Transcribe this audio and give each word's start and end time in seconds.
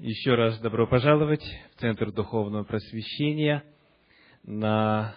Еще 0.00 0.34
раз 0.34 0.58
добро 0.58 0.88
пожаловать 0.88 1.44
в 1.76 1.80
Центр 1.80 2.10
Духовного 2.10 2.64
Просвещения 2.64 3.62
на 4.42 5.14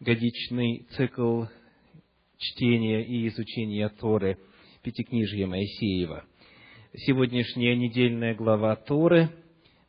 годичный 0.00 0.88
цикл 0.96 1.44
чтения 2.36 3.04
и 3.04 3.28
изучения 3.28 3.88
Торы 3.90 4.38
Пятикнижья 4.82 5.46
Моисеева. 5.46 6.24
Сегодняшняя 6.96 7.76
недельная 7.76 8.34
глава 8.34 8.74
Торы 8.74 9.30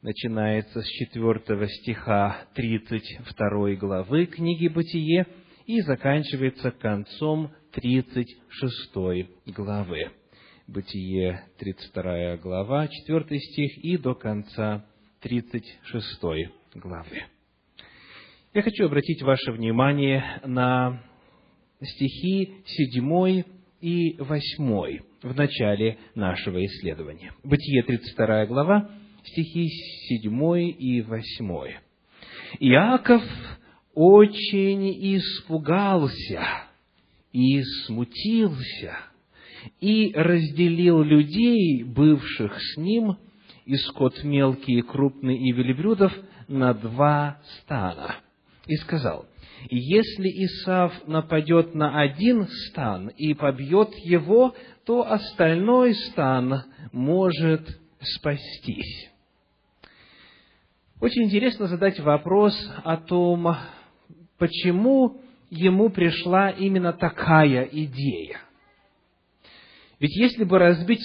начинается 0.04 0.84
с 0.84 0.88
четвертого 0.90 1.68
стиха 1.68 2.46
32 2.54 3.74
главы 3.78 4.28
книги 4.28 4.68
«Бытие» 4.68 5.26
и 5.66 5.82
заканчивается 5.82 6.70
концом 6.70 7.52
36 7.72 9.56
главы. 9.56 10.12
Бытие, 10.68 11.44
32 11.60 12.38
глава, 12.38 12.88
4 12.88 13.40
стих 13.40 13.78
и 13.84 13.98
до 13.98 14.16
конца 14.16 14.86
36 15.20 16.22
главы. 16.76 17.24
Я 18.54 18.62
хочу 18.62 18.86
обратить 18.86 19.22
ваше 19.24 19.52
внимание 19.52 20.40
на 20.46 21.04
стихи 21.82 22.64
7 22.66 23.44
и 23.82 24.16
8 24.18 25.00
в 25.22 25.36
начале 25.36 25.98
нашего 26.16 26.66
исследования. 26.66 27.34
Бытие, 27.44 27.84
32 27.84 28.46
глава, 28.46 28.90
стихи 29.22 29.68
7 29.68 30.60
и 30.80 31.02
8. 31.02 31.78
Иаков 32.60 33.24
очень 33.94 35.18
испугался 35.18 36.42
и 37.34 37.62
смутился– 37.86 38.98
и 39.80 40.14
разделил 40.16 41.02
людей, 41.02 41.84
бывших 41.84 42.60
с 42.60 42.78
ним, 42.78 43.18
и 43.66 43.76
скот 43.76 44.24
мелкий, 44.24 44.82
крупный 44.82 45.38
и 45.38 45.52
велибрюдов, 45.52 46.14
на 46.48 46.74
два 46.74 47.40
стана. 47.60 48.18
И 48.68 48.76
сказал, 48.76 49.26
если 49.70 50.28
Исав 50.46 51.08
нападет 51.08 51.74
на 51.74 52.00
один 52.00 52.48
стан 52.48 53.10
и 53.10 53.34
побьет 53.34 53.94
его, 53.96 54.56
то 54.86 55.10
остальной 55.10 55.96
стан 55.96 56.64
может 56.92 57.80
спастись. 58.02 59.10
Очень 61.00 61.24
интересно 61.24 61.68
задать 61.68 62.00
вопрос 62.00 62.54
о 62.84 62.98
том, 62.98 63.56
почему 64.38 65.22
ему 65.50 65.90
пришла 65.90 66.50
именно 66.50 66.94
такая 66.94 67.64
идея– 67.64 68.40
ведь 70.04 70.18
если 70.18 70.44
бы 70.44 70.60
разбить 70.60 71.00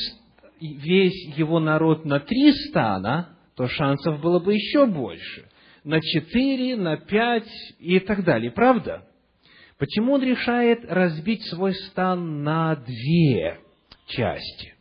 весь 0.60 1.36
его 1.36 1.60
народ 1.60 2.04
на 2.04 2.18
три 2.18 2.50
стана, 2.50 3.38
то 3.54 3.68
шансов 3.68 4.20
было 4.20 4.40
бы 4.40 4.54
еще 4.54 4.86
больше. 4.86 5.48
На 5.84 6.00
четыре, 6.00 6.74
на 6.74 6.96
пять 6.96 7.48
и 7.78 8.00
так 8.00 8.24
далее. 8.24 8.50
Правда? 8.50 9.06
Почему 9.78 10.14
он 10.14 10.24
решает 10.24 10.84
разбить 10.84 11.44
свой 11.46 11.74
стан 11.74 12.42
на 12.42 12.74
две 12.74 13.60
части? 14.08 14.74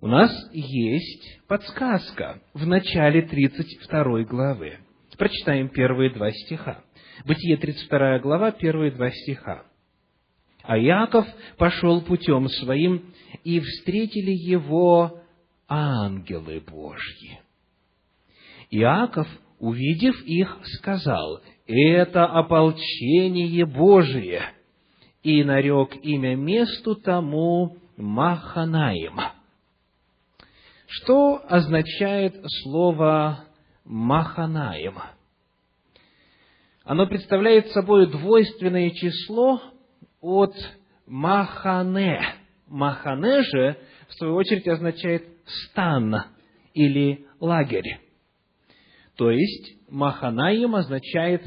У 0.00 0.06
нас 0.06 0.32
есть 0.54 1.46
подсказка 1.48 2.40
в 2.54 2.66
начале 2.66 3.20
32 3.20 4.22
главы. 4.22 4.78
Прочитаем 5.18 5.68
первые 5.68 6.14
два 6.14 6.30
стиха. 6.30 6.82
Бытие 7.26 7.58
32 7.58 8.20
глава, 8.20 8.52
первые 8.52 8.90
два 8.90 9.10
стиха. 9.10 9.67
А 10.68 10.76
Яков 10.76 11.26
пошел 11.56 12.02
путем 12.02 12.46
своим, 12.46 13.14
и 13.42 13.58
встретили 13.58 14.32
его 14.32 15.22
ангелы 15.66 16.60
Божьи. 16.60 17.40
Иаков, 18.68 19.26
увидев 19.58 20.22
их, 20.26 20.58
сказал, 20.64 21.40
«Это 21.66 22.26
ополчение 22.26 23.64
Божие!» 23.64 24.42
И 25.22 25.42
нарек 25.42 25.96
имя 26.04 26.36
месту 26.36 26.96
тому 26.96 27.78
Маханаим. 27.96 29.18
Что 30.86 31.42
означает 31.48 32.44
слово 32.62 33.46
Маханаим? 33.86 34.98
Оно 36.84 37.06
представляет 37.06 37.68
собой 37.68 38.06
двойственное 38.06 38.90
число– 38.90 39.62
от 40.20 40.54
Махане. 41.06 42.20
Махане 42.66 43.42
же, 43.42 43.76
в 44.08 44.14
свою 44.14 44.34
очередь, 44.36 44.68
означает 44.68 45.24
стан 45.44 46.14
или 46.74 47.26
лагерь. 47.40 48.00
То 49.16 49.30
есть, 49.30 49.90
Маханаим 49.90 50.74
означает 50.74 51.42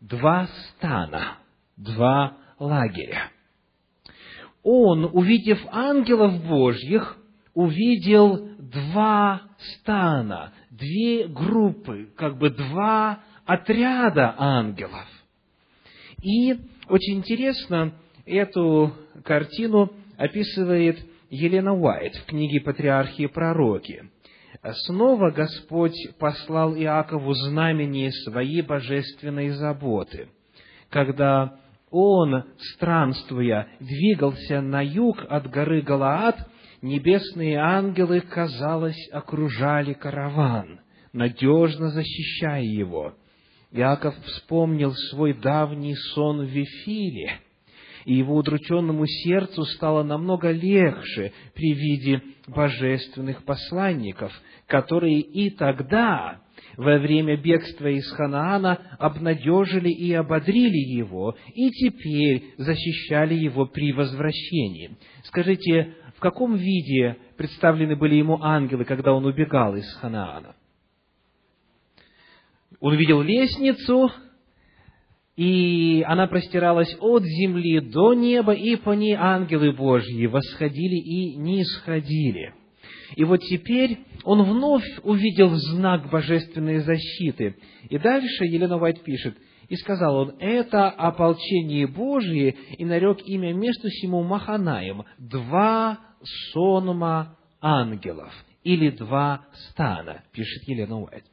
два 0.00 0.46
стана, 0.46 1.38
два 1.76 2.36
лагеря. 2.58 3.30
Он, 4.62 5.04
увидев 5.12 5.58
ангелов 5.70 6.44
Божьих, 6.44 7.16
увидел 7.54 8.50
два 8.58 9.42
стана, 9.58 10.52
две 10.70 11.26
группы, 11.26 12.12
как 12.16 12.38
бы 12.38 12.50
два 12.50 13.20
отряда 13.46 14.34
ангелов. 14.36 15.06
И 16.22 16.52
очень 16.88 17.18
интересно, 17.18 17.92
эту 18.26 18.92
картину 19.24 19.92
описывает 20.16 20.98
Елена 21.30 21.74
Уайт 21.74 22.16
в 22.16 22.26
книге 22.26 22.60
«Патриархи 22.60 23.22
и 23.22 23.26
пророки». 23.26 24.10
Снова 24.86 25.30
Господь 25.30 25.94
послал 26.18 26.74
Иакову 26.74 27.32
знамение 27.34 28.10
своей 28.10 28.62
божественной 28.62 29.50
заботы, 29.50 30.28
когда 30.90 31.54
он, 31.90 32.44
странствуя, 32.56 33.68
двигался 33.78 34.60
на 34.60 34.84
юг 34.84 35.24
от 35.28 35.48
горы 35.48 35.82
Галаад, 35.82 36.36
небесные 36.82 37.58
ангелы, 37.58 38.20
казалось, 38.20 39.08
окружали 39.12 39.92
караван, 39.92 40.80
надежно 41.12 41.90
защищая 41.90 42.62
его– 42.62 43.14
Иаков 43.70 44.14
вспомнил 44.24 44.92
свой 45.10 45.34
давний 45.34 45.94
сон 45.94 46.46
в 46.46 46.48
Вифиле, 46.48 47.40
и 48.06 48.14
его 48.14 48.36
удрученному 48.36 49.06
сердцу 49.06 49.64
стало 49.64 50.02
намного 50.02 50.50
легче 50.50 51.32
при 51.54 51.74
виде 51.74 52.22
божественных 52.46 53.44
посланников, 53.44 54.32
которые 54.66 55.20
и 55.20 55.50
тогда, 55.50 56.40
во 56.78 56.98
время 56.98 57.36
бегства 57.36 57.88
из 57.88 58.10
Ханаана, 58.12 58.96
обнадежили 58.98 59.90
и 59.90 60.14
ободрили 60.14 60.96
его, 60.96 61.36
и 61.54 61.70
теперь 61.70 62.54
защищали 62.56 63.34
его 63.34 63.66
при 63.66 63.92
возвращении. 63.92 64.96
Скажите, 65.24 65.94
в 66.16 66.20
каком 66.20 66.56
виде 66.56 67.18
представлены 67.36 67.96
были 67.96 68.14
ему 68.14 68.42
ангелы, 68.42 68.86
когда 68.86 69.12
он 69.12 69.26
убегал 69.26 69.76
из 69.76 69.92
Ханаана? 69.96 70.54
Он 72.80 72.94
видел 72.94 73.22
лестницу, 73.22 74.10
и 75.36 76.04
она 76.06 76.26
простиралась 76.26 76.96
от 77.00 77.24
земли 77.24 77.80
до 77.80 78.14
неба, 78.14 78.52
и 78.52 78.76
по 78.76 78.90
ней 78.90 79.14
ангелы 79.14 79.72
Божьи 79.72 80.26
восходили 80.26 80.96
и 80.96 81.36
нисходили. 81.36 82.54
И 83.16 83.24
вот 83.24 83.40
теперь 83.42 83.98
он 84.24 84.42
вновь 84.42 84.84
увидел 85.02 85.50
знак 85.50 86.10
божественной 86.10 86.80
защиты. 86.80 87.56
И 87.88 87.98
дальше 87.98 88.44
Елена 88.44 88.78
Вайт 88.78 89.02
пишет, 89.02 89.36
и 89.68 89.76
сказал 89.76 90.16
он, 90.16 90.34
это 90.38 90.88
ополчение 90.88 91.86
Божие, 91.86 92.56
и 92.76 92.84
нарек 92.84 93.18
имя 93.26 93.52
месту 93.52 93.88
сему 93.88 94.22
Маханаем, 94.22 95.04
два 95.18 95.98
сонма 96.52 97.36
ангелов, 97.60 98.32
или 98.64 98.90
два 98.90 99.46
стана, 99.70 100.24
пишет 100.32 100.62
Елена 100.66 101.00
Уайт. 101.00 101.24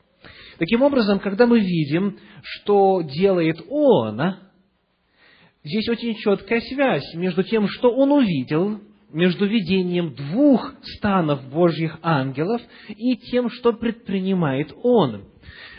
Таким 0.57 0.81
образом, 0.81 1.19
когда 1.19 1.47
мы 1.47 1.59
видим, 1.59 2.17
что 2.43 3.01
делает 3.01 3.57
он, 3.69 4.21
здесь 5.63 5.89
очень 5.89 6.15
четкая 6.15 6.61
связь 6.61 7.13
между 7.13 7.43
тем, 7.43 7.67
что 7.67 7.91
он 7.91 8.11
увидел, 8.11 8.79
между 9.11 9.45
видением 9.45 10.13
двух 10.13 10.73
станов 10.97 11.49
Божьих 11.49 11.99
ангелов 12.01 12.61
и 12.89 13.15
тем, 13.15 13.49
что 13.49 13.73
предпринимает 13.73 14.73
он. 14.83 15.25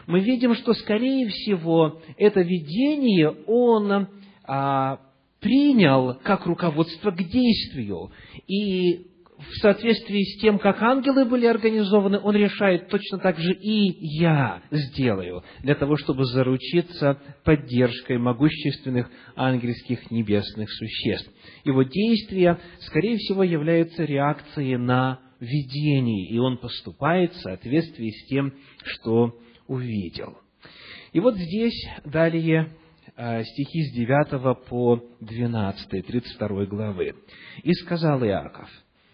Мы 0.06 0.20
видим, 0.20 0.54
что, 0.54 0.72
скорее 0.74 1.28
всего, 1.28 2.00
это 2.16 2.40
видение 2.40 3.30
он 3.46 4.08
а, 4.44 5.00
принял 5.40 6.14
как 6.22 6.46
руководство 6.46 7.10
к 7.10 7.22
действию. 7.22 8.10
И 8.46 9.08
в 9.38 9.60
соответствии 9.60 10.22
с 10.22 10.40
тем, 10.40 10.58
как 10.58 10.80
ангелы 10.82 11.24
были 11.26 11.46
организованы, 11.46 12.18
он 12.18 12.34
решает, 12.36 12.88
точно 12.88 13.18
так 13.18 13.38
же 13.38 13.52
и 13.52 13.94
я 14.18 14.62
сделаю, 14.70 15.42
для 15.62 15.74
того, 15.74 15.96
чтобы 15.96 16.24
заручиться 16.24 17.18
поддержкой 17.44 18.18
могущественных 18.18 19.10
ангельских 19.34 20.10
небесных 20.10 20.70
существ. 20.72 21.30
Его 21.64 21.82
действия, 21.82 22.58
скорее 22.80 23.16
всего, 23.18 23.42
являются 23.42 24.04
реакцией 24.04 24.78
на 24.78 25.20
видении, 25.38 26.30
и 26.30 26.38
он 26.38 26.56
поступает 26.56 27.32
в 27.34 27.40
соответствии 27.40 28.10
с 28.10 28.26
тем, 28.28 28.54
что 28.84 29.38
увидел. 29.66 30.38
И 31.12 31.20
вот 31.20 31.36
здесь 31.36 31.88
далее 32.04 32.70
а, 33.16 33.42
стихи 33.42 33.82
с 33.84 33.92
9 33.94 34.66
по 34.68 35.02
12, 35.20 36.06
32 36.06 36.66
главы. 36.66 37.14
«И 37.62 37.72
сказал 37.74 38.22
Иаков, 38.24 38.68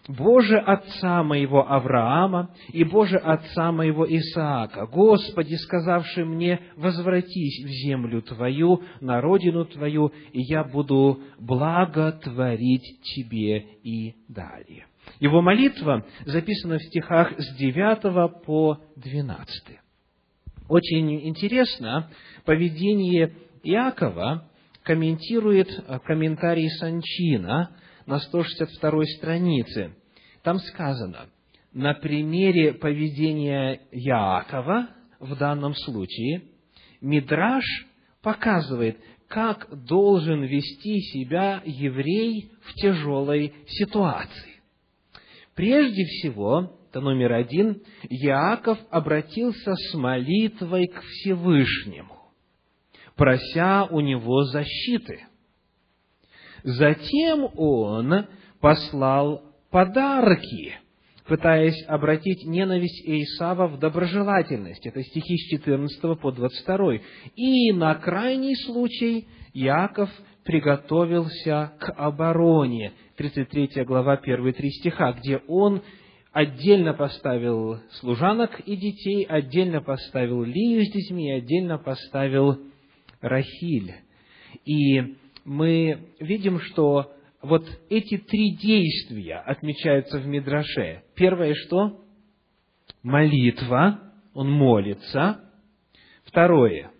Боже 0.07 0.57
Отца 0.57 1.23
моего 1.23 1.65
Авраама 1.69 2.53
и 2.73 2.83
Боже 2.83 3.17
Отца 3.17 3.71
моего 3.71 4.05
Исаака, 4.05 4.85
Господи, 4.85 5.55
сказавший 5.55 6.25
мне, 6.25 6.59
возвратись 6.75 7.63
в 7.63 7.69
землю 7.69 8.21
Твою, 8.21 8.83
на 8.99 9.21
родину 9.21 9.63
Твою, 9.65 10.11
и 10.33 10.41
я 10.41 10.65
буду 10.65 11.21
благотворить 11.39 13.01
Тебе 13.01 13.59
и 13.83 14.15
далее. 14.27 14.87
Его 15.19 15.41
молитва 15.41 16.05
записана 16.25 16.79
в 16.79 16.83
стихах 16.83 17.39
с 17.39 17.55
9 17.55 18.43
по 18.45 18.79
12. 18.97 19.79
Очень 20.67 21.27
интересно 21.29 22.09
поведение 22.45 23.33
Иакова 23.63 24.49
комментирует 24.83 25.69
комментарий 26.03 26.69
Санчина– 26.71 27.69
на 28.05 28.19
162 28.19 29.05
странице. 29.17 29.95
Там 30.41 30.59
сказано, 30.59 31.29
на 31.73 31.93
примере 31.93 32.73
поведения 32.73 33.81
Яакова 33.91 34.89
в 35.19 35.37
данном 35.37 35.73
случае, 35.75 36.43
Мидраш 37.01 37.63
показывает, 38.21 38.97
как 39.27 39.67
должен 39.85 40.43
вести 40.43 40.99
себя 40.99 41.61
еврей 41.65 42.51
в 42.61 42.73
тяжелой 42.75 43.53
ситуации. 43.67 44.61
Прежде 45.55 46.05
всего, 46.05 46.77
это 46.89 47.01
номер 47.01 47.33
один, 47.33 47.81
Яаков 48.09 48.77
обратился 48.89 49.73
с 49.73 49.93
молитвой 49.95 50.87
к 50.87 51.01
Всевышнему, 51.01 52.31
прося 53.15 53.85
у 53.85 53.99
него 53.99 54.43
защиты– 54.43 55.25
Затем 56.63 57.49
он 57.57 58.27
послал 58.61 59.43
подарки, 59.69 60.73
пытаясь 61.27 61.83
обратить 61.87 62.45
ненависть 62.45 63.03
Исава 63.05 63.67
в 63.67 63.79
доброжелательность. 63.79 64.85
Это 64.85 65.03
стихи 65.03 65.35
с 65.37 65.49
14 65.51 66.19
по 66.19 66.31
22. 66.31 66.95
И 67.35 67.71
на 67.73 67.95
крайний 67.95 68.55
случай 68.55 69.27
Яков 69.53 70.09
приготовился 70.45 71.73
к 71.79 71.91
обороне. 71.97 72.93
33 73.17 73.83
глава, 73.83 74.17
первые 74.17 74.53
три 74.53 74.69
стиха, 74.71 75.13
где 75.13 75.41
он 75.47 75.81
отдельно 76.31 76.93
поставил 76.93 77.79
служанок 77.91 78.59
и 78.61 78.75
детей, 78.75 79.25
отдельно 79.25 79.81
поставил 79.81 80.43
Лию 80.43 80.83
с 80.83 80.91
детьми, 80.91 81.31
отдельно 81.31 81.77
поставил 81.77 82.57
Рахиль. 83.21 83.93
И 84.65 85.15
мы 85.45 86.09
видим, 86.19 86.59
что 86.59 87.13
вот 87.41 87.67
эти 87.89 88.17
три 88.17 88.55
действия 88.55 89.37
отмечаются 89.37 90.19
в 90.19 90.25
Мидраше. 90.25 91.03
Первое 91.15 91.53
что? 91.53 92.01
Молитва, 93.01 93.99
он 94.33 94.49
молится. 94.49 95.41
Второе, 96.25 96.91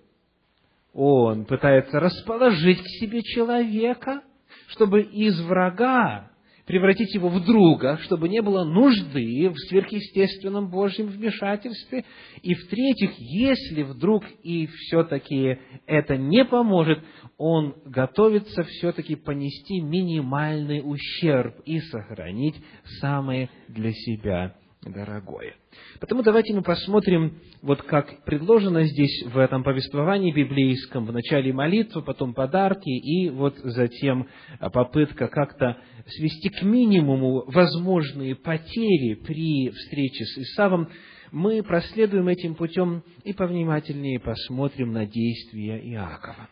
он 0.93 1.45
пытается 1.45 1.99
расположить 1.99 2.81
к 2.81 2.87
себе 2.99 3.21
человека, 3.21 4.21
чтобы 4.67 5.01
из 5.01 5.39
врага 5.41 6.32
превратить 6.65 7.13
его 7.13 7.29
в 7.29 7.43
друга, 7.45 7.97
чтобы 8.03 8.29
не 8.29 8.41
было 8.41 8.63
нужды 8.63 9.49
в 9.49 9.57
сверхъестественном 9.69 10.69
Божьем 10.69 11.07
вмешательстве. 11.07 12.05
И 12.41 12.53
в-третьих, 12.53 13.11
если 13.17 13.83
вдруг 13.83 14.23
и 14.43 14.67
все-таки 14.67 15.59
это 15.85 16.17
не 16.17 16.45
поможет, 16.45 16.99
он 17.37 17.75
готовится 17.85 18.63
все-таки 18.63 19.15
понести 19.15 19.81
минимальный 19.81 20.81
ущерб 20.83 21.55
и 21.65 21.79
сохранить 21.79 22.55
самое 22.99 23.49
для 23.67 23.91
себя 23.91 24.55
дорогое. 24.91 25.55
Потому 25.99 26.23
давайте 26.23 26.53
мы 26.53 26.61
посмотрим, 26.61 27.39
вот 27.61 27.81
как 27.83 28.23
предложено 28.25 28.83
здесь 28.83 29.23
в 29.25 29.37
этом 29.37 29.63
повествовании 29.63 30.31
библейском, 30.31 31.05
в 31.05 31.11
начале 31.11 31.53
молитвы, 31.53 32.01
потом 32.01 32.33
подарки, 32.33 32.89
и 32.89 33.29
вот 33.29 33.55
затем 33.57 34.27
попытка 34.59 35.27
как-то 35.27 35.77
свести 36.07 36.49
к 36.49 36.63
минимуму 36.63 37.43
возможные 37.47 38.35
потери 38.35 39.15
при 39.15 39.69
встрече 39.69 40.25
с 40.25 40.37
Исавом, 40.37 40.89
мы 41.31 41.63
проследуем 41.63 42.27
этим 42.27 42.55
путем 42.55 43.03
и 43.23 43.33
повнимательнее 43.33 44.19
посмотрим 44.19 44.93
на 44.93 45.05
действия 45.05 45.79
Иакова. 45.79 46.49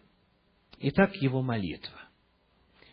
Итак, 0.80 1.16
его 1.18 1.44
молитва. 1.44 2.00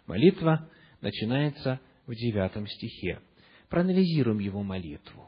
Молитва 0.07 0.69
начинается 1.01 1.81
в 2.07 2.15
девятом 2.15 2.67
стихе. 2.67 3.21
Проанализируем 3.69 4.39
его 4.39 4.63
молитву. 4.63 5.28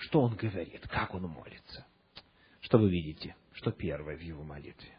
Что 0.00 0.22
он 0.22 0.34
говорит, 0.34 0.86
как 0.88 1.14
он 1.14 1.24
молится. 1.24 1.86
Что 2.62 2.78
вы 2.78 2.90
видите? 2.90 3.36
Что 3.52 3.70
первое 3.70 4.16
в 4.16 4.20
его 4.20 4.42
молитве? 4.42 4.98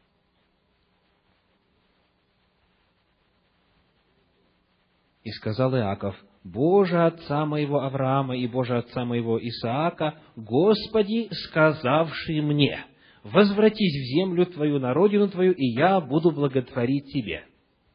И 5.23 5.31
сказал 5.31 5.75
Иаков, 5.75 6.15
Боже 6.43 7.03
отца 7.03 7.45
моего 7.47 7.81
Авраама 7.81 8.37
и 8.37 8.47
Боже 8.47 8.77
отца 8.77 9.03
моего 9.03 9.39
Исаака, 9.39 10.19
Господи, 10.35 11.29
сказавший 11.31 12.41
мне, 12.41 12.85
возвратись 13.23 13.95
в 13.95 14.15
землю 14.15 14.45
твою, 14.45 14.79
на 14.79 14.93
родину 14.93 15.29
твою, 15.29 15.53
и 15.53 15.65
я 15.65 15.99
буду 15.99 16.31
благотворить 16.31 17.11
тебе. 17.11 17.45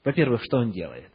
Во-первых, 0.05 0.43
что 0.43 0.59
он 0.59 0.73
делает? 0.73 1.13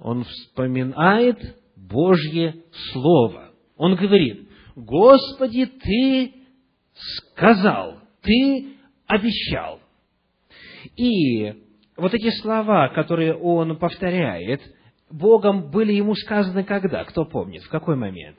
Он 0.00 0.24
вспоминает 0.24 1.38
Божье 1.76 2.64
Слово. 2.92 3.52
Он 3.76 3.96
говорит, 3.96 4.48
Господи, 4.74 5.66
Ты 5.66 6.34
сказал, 6.94 7.98
Ты 8.22 8.76
обещал. 9.06 9.80
И 10.96 11.52
вот 11.96 12.14
эти 12.14 12.30
слова, 12.40 12.88
которые 12.88 13.34
он 13.34 13.76
повторяет, 13.78 14.62
Богом 15.10 15.70
были 15.70 15.92
ему 15.92 16.14
сказаны 16.14 16.64
когда? 16.64 17.04
Кто 17.04 17.26
помнит? 17.26 17.62
В 17.62 17.68
какой 17.68 17.96
момент? 17.96 18.38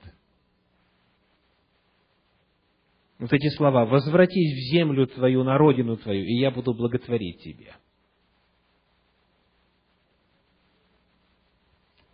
Вот 3.19 3.31
эти 3.31 3.55
слова 3.55 3.85
«возвратись 3.85 4.55
в 4.55 4.73
землю 4.73 5.05
твою, 5.05 5.43
на 5.43 5.55
родину 5.59 5.95
твою, 5.95 6.23
и 6.23 6.39
я 6.39 6.49
буду 6.49 6.73
благотворить 6.73 7.43
тебе». 7.43 7.75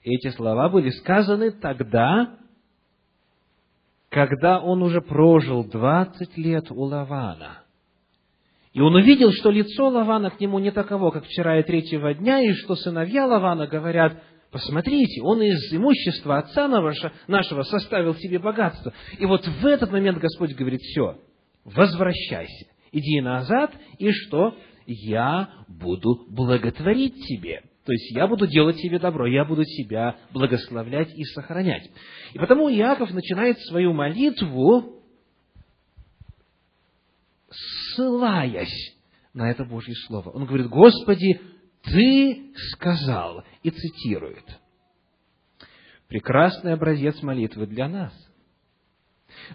Эти 0.10 0.30
слова 0.30 0.70
были 0.70 0.90
сказаны 0.90 1.52
тогда, 1.52 2.38
когда 4.10 4.60
он 4.60 4.82
уже 4.82 5.02
прожил 5.02 5.66
двадцать 5.66 6.38
лет 6.38 6.72
у 6.72 6.84
Лавана– 6.84 7.64
и 8.78 8.80
он 8.80 8.94
увидел, 8.94 9.32
что 9.32 9.50
лицо 9.50 9.88
Лавана 9.88 10.30
к 10.30 10.40
нему 10.40 10.60
не 10.60 10.70
таково, 10.70 11.10
как 11.10 11.26
вчера 11.26 11.60
и 11.60 11.64
третьего 11.64 12.14
дня, 12.14 12.42
и 12.42 12.54
что 12.54 12.76
сыновья 12.76 13.26
Лавана 13.26 13.66
говорят, 13.66 14.22
посмотрите, 14.52 15.20
он 15.24 15.42
из 15.42 15.74
имущества 15.74 16.38
отца 16.38 16.68
нашего 17.26 17.64
составил 17.64 18.14
себе 18.14 18.38
богатство. 18.38 18.94
И 19.18 19.26
вот 19.26 19.48
в 19.48 19.66
этот 19.66 19.92
момент 19.92 20.20
Господь 20.20 20.54
говорит, 20.54 20.82
все, 20.82 21.18
возвращайся, 21.66 22.68
иди 22.92 23.20
назад, 23.20 23.72
и 23.98 24.12
что? 24.12 24.56
Я 24.86 25.50
буду 25.68 26.28
благотворить 26.30 27.16
тебе. 27.26 27.64
То 27.88 27.94
есть 27.94 28.12
я 28.12 28.28
буду 28.28 28.48
делать 28.48 28.76
тебе 28.82 29.00
добро, 29.00 29.28
я 29.28 29.46
буду 29.46 29.64
тебя 29.64 30.18
благословлять 30.34 31.10
и 31.16 31.24
сохранять. 31.24 31.90
И 32.34 32.38
потому 32.38 32.70
Иаков 32.70 33.12
начинает 33.12 33.58
свою 33.62 33.94
молитву 33.94 35.02
ссылаясь 37.50 38.94
на 39.34 39.50
это 39.50 39.64
Божье 39.64 39.96
Слово. 40.06 40.32
Он 40.32 40.46
говорит, 40.46 40.68
Господи, 40.68 41.40
Ты 41.84 42.52
сказал, 42.74 43.46
и 43.64 43.70
цитирует. 43.70 44.44
Прекрасный 46.10 46.74
образец 46.74 47.22
молитвы 47.22 47.68
для 47.68 47.88
нас. 47.88 48.14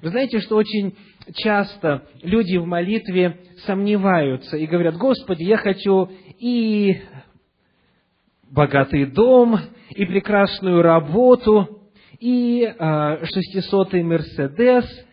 Вы 0.01 0.09
знаете, 0.09 0.41
что 0.41 0.57
очень 0.57 0.97
часто 1.35 2.09
люди 2.23 2.57
в 2.57 2.65
молитве 2.65 3.45
сомневаются 3.67 4.57
и 4.57 4.67
говорят, 4.67 4.97
Господи, 4.97 5.43
я 5.43 5.59
хочу 5.59 6.11
и 6.39 7.03
богатый 8.53 9.07
дом, 9.07 9.59
и 9.91 10.05
прекрасную 10.05 10.83
работу, 10.83 11.91
и 12.21 12.63
э, 12.63 13.25
шестисотый 13.25 14.03
Мерседес– 14.05 14.85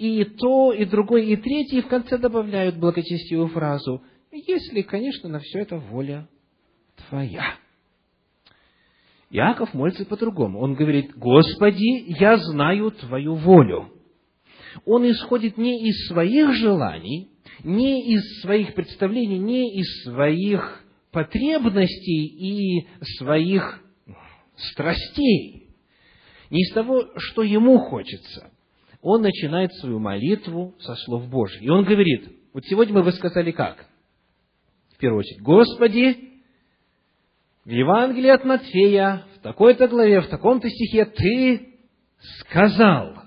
и 0.00 0.24
то, 0.24 0.72
и 0.72 0.86
другое, 0.86 1.24
и 1.24 1.36
третье, 1.36 1.76
и 1.76 1.82
в 1.82 1.88
конце 1.88 2.16
добавляют 2.16 2.76
благочестивую 2.76 3.48
фразу, 3.48 4.02
если, 4.32 4.80
конечно, 4.80 5.28
на 5.28 5.40
все 5.40 5.58
это 5.58 5.76
воля 5.76 6.26
Твоя. 6.96 7.56
Иаков 9.28 9.74
молится 9.74 10.06
по-другому. 10.06 10.60
Он 10.60 10.74
говорит, 10.74 11.14
Господи, 11.16 12.18
я 12.18 12.38
знаю 12.38 12.92
Твою 12.92 13.34
волю. 13.34 13.92
Он 14.86 15.04
исходит 15.10 15.58
не 15.58 15.86
из 15.86 16.08
своих 16.08 16.54
желаний, 16.54 17.28
не 17.62 18.14
из 18.14 18.40
своих 18.40 18.72
представлений, 18.72 19.38
не 19.38 19.80
из 19.80 20.04
своих 20.04 20.79
потребностей 21.10 22.26
и 22.26 22.88
своих 23.18 23.82
страстей, 24.56 25.68
не 26.50 26.62
из 26.62 26.72
того, 26.72 27.06
что 27.16 27.42
ему 27.42 27.78
хочется. 27.78 28.50
Он 29.02 29.22
начинает 29.22 29.72
свою 29.74 29.98
молитву 29.98 30.74
со 30.80 30.94
слов 30.96 31.28
Божьих. 31.28 31.62
И 31.62 31.70
он 31.70 31.84
говорит, 31.84 32.28
вот 32.52 32.64
сегодня 32.66 32.94
мы 32.94 33.02
вы 33.02 33.12
сказали 33.12 33.50
как? 33.50 33.86
В 34.94 34.98
первую 34.98 35.20
очередь, 35.20 35.40
Господи, 35.40 36.30
в 37.64 37.70
Евангелии 37.70 38.30
от 38.30 38.44
Матфея, 38.44 39.24
в 39.36 39.42
такой-то 39.42 39.88
главе, 39.88 40.20
в 40.20 40.28
таком-то 40.28 40.68
стихе 40.68 41.06
Ты 41.06 41.78
сказал– 42.40 43.14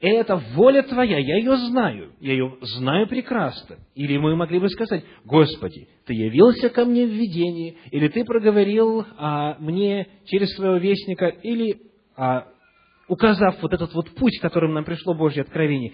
это 0.00 0.36
воля 0.54 0.82
Твоя, 0.82 1.18
я 1.18 1.38
ее 1.38 1.56
знаю, 1.56 2.12
я 2.20 2.32
ее 2.32 2.56
знаю 2.62 3.08
прекрасно. 3.08 3.78
Или 3.96 4.16
мы 4.16 4.36
могли 4.36 4.60
бы 4.60 4.68
сказать, 4.68 5.04
Господи, 5.24 5.88
Ты 6.06 6.14
явился 6.14 6.68
ко 6.68 6.84
мне 6.84 7.04
в 7.04 7.10
видении, 7.10 7.76
или 7.90 8.06
Ты 8.08 8.24
проговорил 8.24 9.04
а, 9.16 9.56
мне 9.58 10.06
через 10.26 10.54
своего 10.54 10.76
вестника, 10.76 11.26
или 11.26 11.80
а, 12.16 12.46
указав 13.08 13.60
вот 13.60 13.72
этот 13.72 13.92
вот 13.92 14.10
путь, 14.10 14.38
которым 14.40 14.74
нам 14.74 14.84
пришло 14.84 15.14
Божье 15.14 15.42
откровение. 15.42 15.92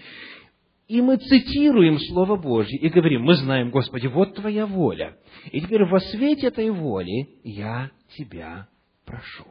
И 0.86 1.00
мы 1.00 1.16
цитируем 1.16 1.98
Слово 1.98 2.36
Божье 2.36 2.78
и 2.78 2.90
говорим, 2.90 3.22
мы 3.22 3.36
знаем, 3.36 3.70
Господи, 3.70 4.06
вот 4.06 4.34
Твоя 4.34 4.66
воля. 4.66 5.16
И 5.50 5.62
теперь 5.62 5.86
во 5.86 5.98
свете 5.98 6.48
этой 6.48 6.68
воли 6.68 7.30
я 7.42 7.90
Тебя 8.18 8.68
прошу. 9.06 9.46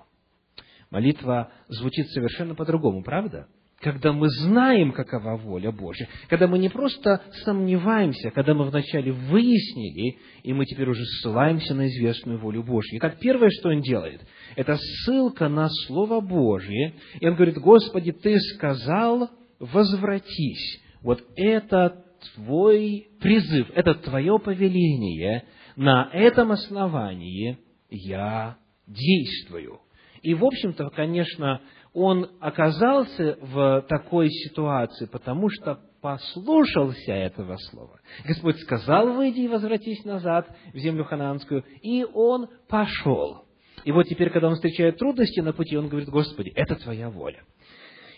Молитва 0.92 1.52
звучит 1.70 2.08
совершенно 2.12 2.54
по-другому, 2.54 3.02
правда? 3.02 3.48
Когда 3.84 4.14
мы 4.14 4.30
знаем, 4.30 4.94
какова 4.94 5.36
воля 5.36 5.72
Божья, 5.72 6.08
когда 6.30 6.48
мы 6.48 6.58
не 6.58 6.70
просто 6.70 7.22
сомневаемся, 7.44 8.32
когда 8.32 8.54
мы 8.54 8.64
вначале 8.66 9.12
выяснили, 9.12 10.18
и 10.42 10.54
мы 10.54 10.66
теперь 10.66 10.90
уже 10.90 11.04
ссылаемся 11.04 11.76
на 11.76 11.88
известную 11.88 12.40
волю 12.40 12.64
Божью. 12.64 12.98
Итак, 12.98 13.18
первое, 13.20 13.50
что 13.50 13.70
он 13.70 13.82
делает, 13.82 14.22
это 14.56 14.78
ссылка 14.78 15.50
на 15.50 15.68
Слово 15.86 16.22
Божье, 16.22 16.94
и 17.20 17.28
он 17.28 17.36
говорит, 17.36 17.58
Господи, 17.58 18.14
Ты 18.14 18.40
сказал, 18.56 19.30
возвратись. 19.60 20.82
Вот 21.02 21.22
это 21.36 22.06
Твой 22.36 23.10
призыв, 23.20 23.70
это 23.76 23.96
Твое 23.96 24.40
повеление, 24.40 25.44
на 25.76 26.10
этом 26.14 26.54
основании 26.54 27.58
я 27.90 28.58
действую. 28.88 29.82
И, 30.22 30.34
в 30.34 30.46
общем-то, 30.46 30.90
конечно, 30.92 31.60
он 31.94 32.32
оказался 32.40 33.38
в 33.40 33.86
такой 33.88 34.30
ситуации, 34.30 35.06
потому 35.06 35.50
что 35.50 35.80
послушался 36.02 37.14
этого 37.14 37.56
слова. 37.58 38.00
Господь 38.26 38.60
сказал, 38.60 39.14
выйди 39.14 39.42
и 39.42 39.48
возвратись 39.48 40.04
назад 40.04 40.50
в 40.74 40.78
землю 40.78 41.06
ханаанскую, 41.06 41.64
и 41.82 42.04
он 42.04 42.48
пошел. 42.68 43.46
И 43.86 43.92
вот 43.92 44.04
теперь, 44.04 44.32
когда 44.32 44.50
он 44.50 44.56
встречает 44.56 44.98
трудности 44.98 45.40
на 45.40 45.54
пути, 45.54 45.78
он 45.78 45.88
говорит, 45.88 46.10
Господи, 46.10 46.52
это 46.56 46.76
Твоя 46.76 47.10
воля. 47.10 47.44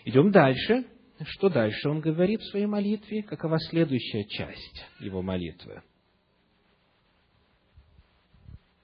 Идем 0.04 0.30
дальше. 0.30 0.84
Что 1.24 1.48
дальше 1.48 1.88
он 1.88 2.00
говорит 2.00 2.40
в 2.40 2.50
своей 2.50 2.66
молитве? 2.66 3.22
Какова 3.22 3.58
следующая 3.58 4.24
часть 4.24 4.84
его 5.00 5.22
молитвы? 5.22 5.82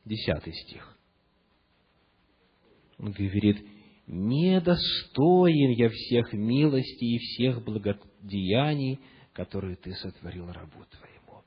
Десятый 0.04 0.52
стих. 0.52 0.96
Он 2.99 3.12
говорит, 3.12 3.64
недостоин 4.06 5.71
я 5.73 5.88
всех 5.88 6.32
милостей 6.32 7.16
и 7.16 7.18
всех 7.18 7.64
благодеяний, 7.64 9.00
которые 9.32 9.76
ты 9.76 9.92
сотворил 9.94 10.50
рабу 10.50 10.85
твоему. 10.90 11.44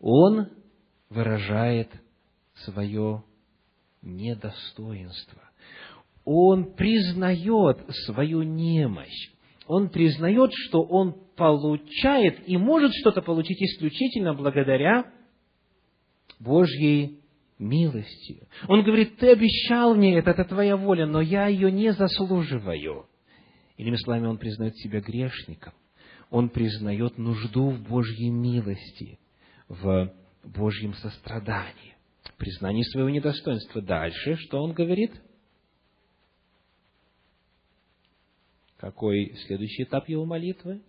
Он 0.00 0.48
выражает 1.08 1.90
свое 2.64 3.24
недостоинство. 4.02 5.42
Он 6.24 6.74
признает 6.74 7.78
свою 8.06 8.42
немощь. 8.42 9.30
Он 9.66 9.88
признает, 9.88 10.50
что 10.52 10.82
он 10.82 11.14
получает 11.36 12.48
и 12.48 12.56
может 12.56 12.92
что-то 12.92 13.22
получить 13.22 13.62
исключительно 13.62 14.34
благодаря 14.34 15.12
Божьей 16.38 17.19
милостью. 17.60 18.48
Он 18.66 18.82
говорит, 18.82 19.16
ты 19.18 19.30
обещал 19.32 19.94
мне 19.94 20.18
это, 20.18 20.30
это 20.30 20.44
твоя 20.44 20.76
воля, 20.76 21.06
но 21.06 21.20
я 21.20 21.46
ее 21.46 21.70
не 21.70 21.92
заслуживаю. 21.92 23.06
Иными 23.76 23.96
словами, 23.96 24.26
он 24.26 24.38
признает 24.38 24.76
себя 24.76 25.00
грешником. 25.00 25.72
Он 26.30 26.48
признает 26.48 27.18
нужду 27.18 27.70
в 27.70 27.82
Божьей 27.82 28.30
милости, 28.30 29.18
в 29.68 30.12
Божьем 30.44 30.94
сострадании, 30.94 31.96
признание 32.38 32.84
своего 32.84 33.10
недостоинства. 33.10 33.82
Дальше, 33.82 34.36
что 34.36 34.62
он 34.62 34.72
говорит? 34.72 35.12
Какой 38.76 39.34
следующий 39.46 39.82
этап 39.82 40.08
его 40.08 40.24
молитвы? 40.24 40.80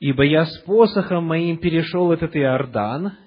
«Ибо 0.00 0.24
я 0.24 0.46
с 0.46 0.58
посохом 0.60 1.24
моим 1.24 1.58
перешел 1.58 2.12
этот 2.12 2.36
Иордан, 2.36 3.18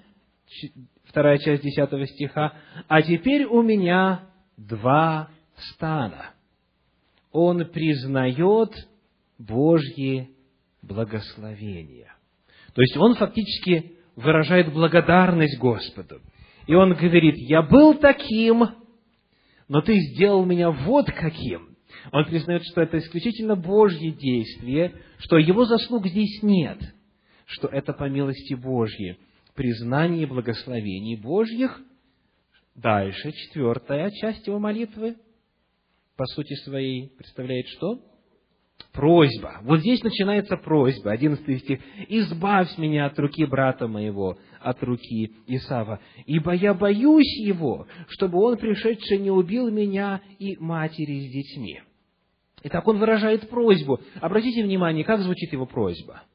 вторая 1.06 1.38
часть 1.38 1.64
десятого 1.64 2.06
стиха, 2.08 2.54
«А 2.88 3.02
теперь 3.02 3.46
у 3.46 3.62
меня 3.62 4.30
два 4.58 5.30
стана». 5.56 6.32
Он 7.32 7.66
признает 7.66 8.72
Божьи 9.38 10.30
благословения. 10.82 12.14
То 12.74 12.82
есть 12.82 12.98
он 12.98 13.16
фактически 13.16 13.94
выражает 14.16 14.74
благодарность 14.74 15.58
Господу. 15.60 16.22
И 16.68 16.76
он 16.76 16.94
говорит, 16.94 17.36
я 17.38 17.62
был 17.62 17.96
таким, 17.96 18.66
но 19.68 19.82
ты 19.82 19.98
сделал 19.98 20.46
меня 20.46 20.72
вот 20.72 21.08
каким. 21.08 21.70
Он 22.12 22.26
признает, 22.26 22.64
что 22.66 22.82
это 22.82 22.98
исключительно 22.98 23.56
Божье 23.56 24.12
действие, 24.12 24.94
что 25.20 25.38
его 25.38 25.66
заслуг 25.66 26.08
здесь 26.08 26.42
нет, 26.44 26.80
что 27.46 27.68
это 27.68 27.94
по 27.94 28.10
милости 28.10 28.54
Божьей 28.54 29.18
признании 29.62 30.26
благословений 30.26 31.16
Божьих. 31.16 31.80
Дальше, 32.74 33.32
четвертая 33.32 34.10
часть 34.10 34.48
его 34.48 34.58
молитвы, 34.58 35.18
по 36.18 36.26
сути 36.26 36.56
своей, 36.64 37.12
представляет 37.16 37.68
что? 37.68 38.00
Просьба. 38.92 39.60
Вот 39.62 39.82
здесь 39.82 40.02
начинается 40.02 40.58
просьба, 40.58 41.12
одиннадцатый 41.12 41.60
стих. 41.60 41.80
«Избавь 42.10 42.76
меня 42.80 43.06
от 43.06 43.20
руки 43.20 43.46
брата 43.46 43.88
моего, 43.88 44.40
от 44.62 44.82
руки 44.82 45.32
Исава, 45.46 46.00
ибо 46.26 46.54
я 46.54 46.74
боюсь 46.74 47.38
его, 47.46 47.86
чтобы 48.08 48.40
он, 48.40 48.58
пришедший, 48.58 49.20
не 49.20 49.30
убил 49.30 49.70
меня 49.70 50.22
и 50.40 50.58
матери 50.58 51.20
с 51.20 51.32
детьми». 51.32 51.82
Итак, 52.64 52.88
он 52.88 52.98
выражает 52.98 53.48
просьбу. 53.48 54.00
Обратите 54.22 54.64
внимание, 54.64 55.04
как 55.04 55.22
звучит 55.22 55.54
его 55.54 55.68
просьба– 55.68 56.24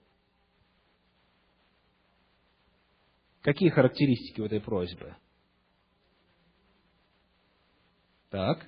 Какие 3.46 3.68
характеристики 3.68 4.40
у 4.40 4.46
этой 4.46 4.60
просьбы? 4.60 5.14
Так. 8.28 8.66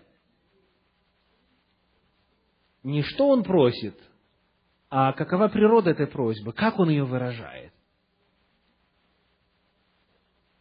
Не 2.85 3.02
что 3.02 3.26
он 3.30 3.42
просит, 3.42 4.00
а 4.88 5.14
какова 5.14 5.49
природа 5.49 5.90
этой 5.90 6.06
просьбы, 6.06 6.52
как 6.52 6.78
он 6.78 6.90
ее 6.90 7.02
выражает. 7.02 7.73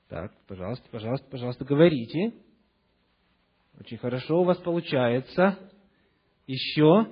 Так, 0.10 0.34
пожалуйста, 0.48 0.90
пожалуйста, 0.90 1.28
пожалуйста, 1.30 1.64
говорите. 1.64 2.34
Очень 3.80 4.00
хорошо 4.00 4.42
у 4.42 4.46
вас 4.46 4.58
получается. 4.58 5.60
Еще. 6.48 7.06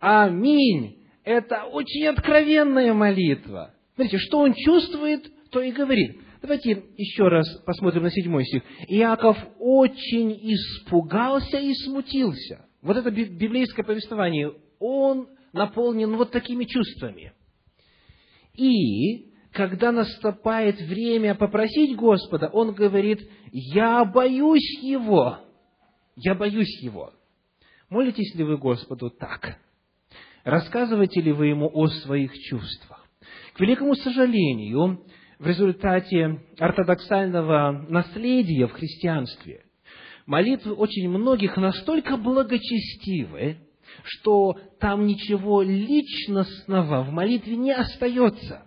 Аминь 0.00 1.03
это 1.24 1.64
очень 1.64 2.06
откровенная 2.06 2.92
молитва. 2.92 3.74
Смотрите, 3.94 4.18
что 4.18 4.40
он 4.40 4.54
чувствует, 4.54 5.30
то 5.50 5.60
и 5.60 5.72
говорит. 5.72 6.20
Давайте 6.42 6.84
еще 6.96 7.28
раз 7.28 7.48
посмотрим 7.64 8.02
на 8.02 8.10
седьмой 8.10 8.44
стих. 8.44 8.62
Иаков 8.88 9.38
очень 9.58 10.38
испугался 10.52 11.58
и 11.58 11.72
смутился. 11.74 12.66
Вот 12.82 12.98
это 12.98 13.10
библейское 13.10 13.84
повествование, 13.84 14.52
он 14.78 15.28
наполнен 15.54 16.14
вот 16.16 16.32
такими 16.32 16.64
чувствами. 16.64 17.32
И 18.54 19.32
когда 19.52 19.90
наступает 19.92 20.80
время 20.82 21.34
попросить 21.34 21.96
Господа, 21.96 22.48
он 22.48 22.74
говорит, 22.74 23.26
я 23.52 24.04
боюсь 24.04 24.82
Его. 24.82 25.38
Я 26.16 26.34
боюсь 26.34 26.82
Его. 26.82 27.14
Молитесь 27.88 28.34
ли 28.34 28.44
вы 28.44 28.58
Господу 28.58 29.08
так? 29.08 29.58
Рассказываете 30.44 31.22
ли 31.22 31.32
вы 31.32 31.46
ему 31.46 31.70
о 31.72 31.88
своих 31.88 32.32
чувствах? 32.38 33.06
К 33.54 33.60
великому 33.60 33.94
сожалению, 33.94 35.00
в 35.38 35.46
результате 35.46 36.40
ортодоксального 36.58 37.86
наследия 37.88 38.66
в 38.66 38.72
христианстве, 38.72 39.64
молитвы 40.26 40.74
очень 40.74 41.08
многих 41.08 41.56
настолько 41.56 42.18
благочестивы, 42.18 43.56
что 44.04 44.58
там 44.80 45.06
ничего 45.06 45.62
личностного 45.62 47.02
в 47.04 47.10
молитве 47.10 47.56
не 47.56 47.72
остается. 47.72 48.66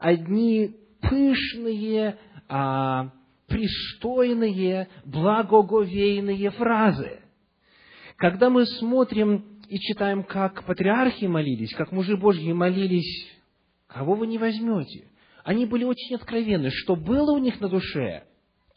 Одни 0.00 0.74
пышные, 1.00 2.16
а, 2.48 3.10
пристойные, 3.46 4.88
благоговейные 5.04 6.50
фразы. 6.50 7.20
Когда 8.16 8.50
мы 8.50 8.66
смотрим 8.66 9.51
и 9.72 9.80
читаем, 9.80 10.22
как 10.22 10.66
патриархи 10.66 11.24
молились, 11.24 11.72
как 11.74 11.92
мужи 11.92 12.14
Божьи 12.14 12.52
молились, 12.52 13.26
кого 13.86 14.14
вы 14.14 14.26
не 14.26 14.36
возьмете? 14.36 15.08
Они 15.44 15.64
были 15.64 15.84
очень 15.84 16.14
откровенны. 16.14 16.68
Что 16.70 16.94
было 16.94 17.32
у 17.32 17.38
них 17.38 17.58
на 17.58 17.70
душе, 17.70 18.24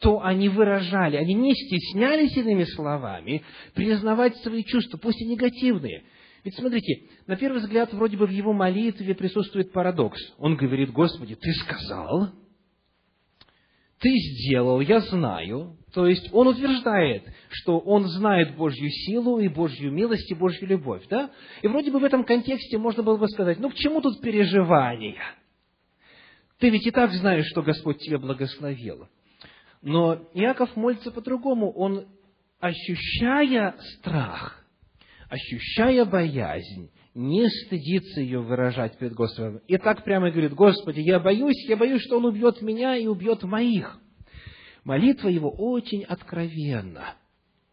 то 0.00 0.24
они 0.24 0.48
выражали. 0.48 1.16
Они 1.16 1.34
не 1.34 1.52
стеснялись 1.52 2.34
иными 2.38 2.64
словами 2.64 3.44
признавать 3.74 4.38
свои 4.38 4.64
чувства, 4.64 4.96
пусть 4.96 5.20
и 5.20 5.26
негативные. 5.26 6.04
Ведь 6.44 6.56
смотрите, 6.56 7.10
на 7.26 7.36
первый 7.36 7.60
взгляд, 7.60 7.92
вроде 7.92 8.16
бы 8.16 8.26
в 8.26 8.30
его 8.30 8.54
молитве 8.54 9.14
присутствует 9.14 9.72
парадокс. 9.72 10.18
Он 10.38 10.56
говорит, 10.56 10.92
Господи, 10.92 11.34
Ты 11.34 11.52
сказал, 11.52 12.30
Ты 14.00 14.10
сделал, 14.10 14.80
я 14.80 15.00
знаю. 15.00 15.76
То 15.94 16.06
есть, 16.06 16.28
он 16.32 16.48
утверждает, 16.48 17.24
что 17.50 17.78
он 17.78 18.04
знает 18.04 18.54
Божью 18.56 18.90
силу 18.90 19.38
и 19.38 19.48
Божью 19.48 19.90
милость 19.90 20.30
и 20.30 20.34
Божью 20.34 20.68
любовь. 20.68 21.02
Да? 21.08 21.30
И 21.62 21.68
вроде 21.68 21.90
бы 21.90 21.98
в 21.98 22.04
этом 22.04 22.24
контексте 22.24 22.76
можно 22.76 23.02
было 23.02 23.16
бы 23.16 23.26
сказать, 23.28 23.58
ну 23.58 23.70
к 23.70 23.74
чему 23.74 24.02
тут 24.02 24.20
переживания? 24.20 25.22
Ты 26.58 26.70
ведь 26.70 26.86
и 26.86 26.90
так 26.90 27.12
знаешь, 27.12 27.46
что 27.46 27.62
Господь 27.62 27.98
тебя 27.98 28.18
благословил. 28.18 29.08
Но 29.82 30.28
Иаков 30.34 30.74
молится 30.76 31.10
по-другому. 31.10 31.70
Он, 31.72 32.06
ощущая 32.60 33.76
страх, 33.98 34.64
ощущая 35.30 36.04
боязнь, 36.04 36.90
не 37.16 37.48
стыдится 37.48 38.20
ее 38.20 38.40
выражать 38.40 38.98
перед 38.98 39.14
Господом. 39.14 39.62
И 39.66 39.78
так 39.78 40.04
прямо 40.04 40.30
говорит, 40.30 40.52
Господи, 40.52 41.00
я 41.00 41.18
боюсь, 41.18 41.66
я 41.66 41.76
боюсь, 41.76 42.02
что 42.02 42.18
Он 42.18 42.26
убьет 42.26 42.60
меня 42.60 42.94
и 42.94 43.06
убьет 43.06 43.42
моих. 43.42 43.98
Молитва 44.84 45.28
его 45.28 45.50
очень 45.50 46.04
откровенна. 46.04 47.14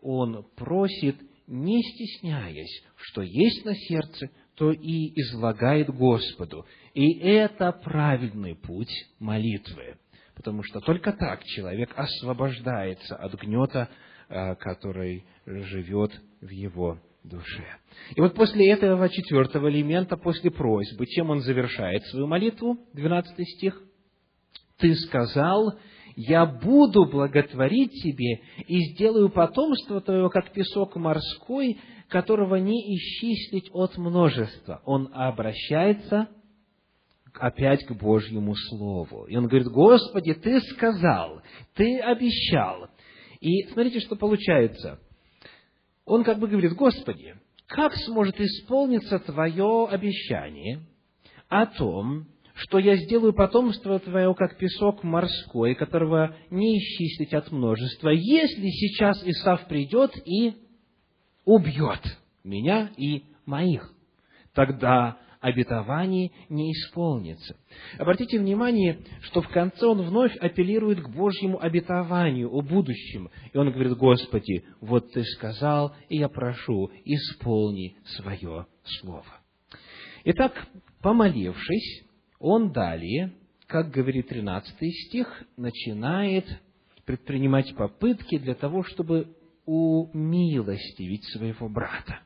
Он 0.02 0.46
просит, 0.56 1.18
не 1.46 1.82
стесняясь, 1.84 2.84
что 2.96 3.22
есть 3.22 3.66
на 3.66 3.76
сердце, 3.76 4.30
то 4.56 4.72
и 4.72 5.12
излагает 5.20 5.90
Господу. 5.90 6.66
И 6.94 7.20
это 7.20 7.74
правильный 7.74 8.56
путь 8.56 8.94
молитвы, 9.20 9.98
потому 10.36 10.64
что 10.64 10.80
только 10.80 11.12
так 11.12 11.44
человек 11.44 11.92
освобождается 11.98 13.18
от 13.18 13.34
гнета, 13.34 13.90
э, 14.30 14.56
который 14.56 15.26
живет 15.46 16.14
в 16.40 16.50
его 16.50 16.98
душе. 17.24 17.66
И 18.16 18.22
вот 18.22 18.36
после 18.36 18.70
этого 18.72 19.10
четвертого 19.10 19.70
элемента, 19.70 20.18
после 20.18 20.52
просьбы, 20.52 21.06
чем 21.06 21.30
он 21.30 21.42
завершает 21.42 22.04
свою 22.08 22.28
молитву? 22.28 22.78
12 22.94 23.48
стих. 23.50 23.82
«Ты 24.78 24.96
сказал, 24.96 25.78
я 26.16 26.46
буду 26.46 27.06
благотворить 27.06 27.92
тебе 28.04 28.42
и 28.68 28.94
сделаю 28.94 29.30
потомство 29.30 30.02
твое, 30.02 30.30
как 30.30 30.52
песок 30.52 30.96
морской, 30.96 31.80
которого 32.10 32.56
не 32.56 32.96
исчислить 32.96 33.70
от 33.74 33.98
множества. 33.98 34.82
Он 34.86 35.10
обращается 35.14 36.28
опять 37.34 37.84
к 37.86 37.94
Божьему 37.94 38.56
Слову. 38.56 39.26
И 39.26 39.36
он 39.36 39.48
говорит, 39.48 39.68
Господи, 39.68 40.34
Ты 40.34 40.60
сказал, 40.62 41.42
Ты 41.76 42.00
обещал. 42.00 42.90
И 43.40 43.64
смотрите, 43.70 44.00
что 44.00 44.16
получается. 44.16 45.00
Он 46.06 46.24
как 46.24 46.40
бы 46.40 46.48
говорит, 46.48 46.74
Господи, 46.74 47.36
как 47.68 47.96
сможет 47.96 48.40
исполниться 48.40 49.20
Твое 49.20 49.88
обещание 49.90 50.82
о 51.50 51.66
том, 51.66 52.28
что 52.56 52.78
я 52.78 52.96
сделаю 52.98 53.34
потомство 53.34 54.00
твое, 54.00 54.34
как 54.36 54.58
песок 54.58 55.04
морской, 55.04 55.76
которого 55.76 56.36
не 56.52 56.78
исчислить 56.78 57.34
от 57.34 57.52
множества, 57.52 58.10
если 58.10 58.70
сейчас 58.70 59.24
Исав 59.26 59.68
придет 59.68 60.12
и 60.26 60.54
убьет 61.46 62.02
меня 62.44 62.92
и 62.96 63.24
моих. 63.46 63.92
Тогда 64.54 65.18
обетование 65.44 66.32
не 66.48 66.72
исполнится. 66.72 67.58
Обратите 68.00 68.40
внимание, 68.40 69.00
что 69.24 69.42
в 69.42 69.50
конце 69.50 69.86
он 69.86 70.02
вновь 70.02 70.36
апеллирует 70.38 71.02
к 71.02 71.10
Божьему 71.10 71.62
обетованию 71.62 72.50
о 72.50 72.62
будущем. 72.62 73.30
И 73.52 73.58
он 73.58 73.72
говорит, 73.72 73.98
Господи, 73.98 74.64
вот 74.80 75.12
Ты 75.12 75.24
сказал, 75.24 75.94
и 76.08 76.18
я 76.18 76.30
прошу, 76.30 76.90
исполни 77.04 77.98
свое 78.06 78.68
слово. 78.84 79.42
Итак, 80.24 80.66
помолившись, 81.02 82.06
он 82.40 82.72
далее, 82.72 83.34
как 83.68 83.92
говорит 83.92 84.30
13 84.30 84.74
стих, 85.08 85.44
начинает 85.58 86.46
предпринимать 87.04 87.76
попытки 87.76 88.38
для 88.38 88.56
того, 88.56 88.84
чтобы 88.84 89.36
умилостивить 89.66 91.26
своего 91.34 91.68
брата. 91.68 92.22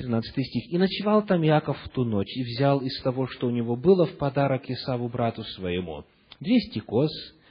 13 0.00 0.46
стих. 0.46 0.72
«И 0.72 0.78
ночевал 0.78 1.24
там 1.24 1.42
Яков 1.42 1.78
в 1.84 1.88
ту 1.90 2.04
ночь, 2.04 2.34
и 2.34 2.42
взял 2.42 2.80
из 2.80 3.00
того, 3.02 3.26
что 3.26 3.48
у 3.48 3.50
него 3.50 3.76
было, 3.76 4.06
в 4.06 4.16
подарок 4.16 4.68
Исаву 4.70 5.08
брату 5.08 5.42
своему, 5.44 6.04
двести 6.40 6.78
коз, 6.78 7.10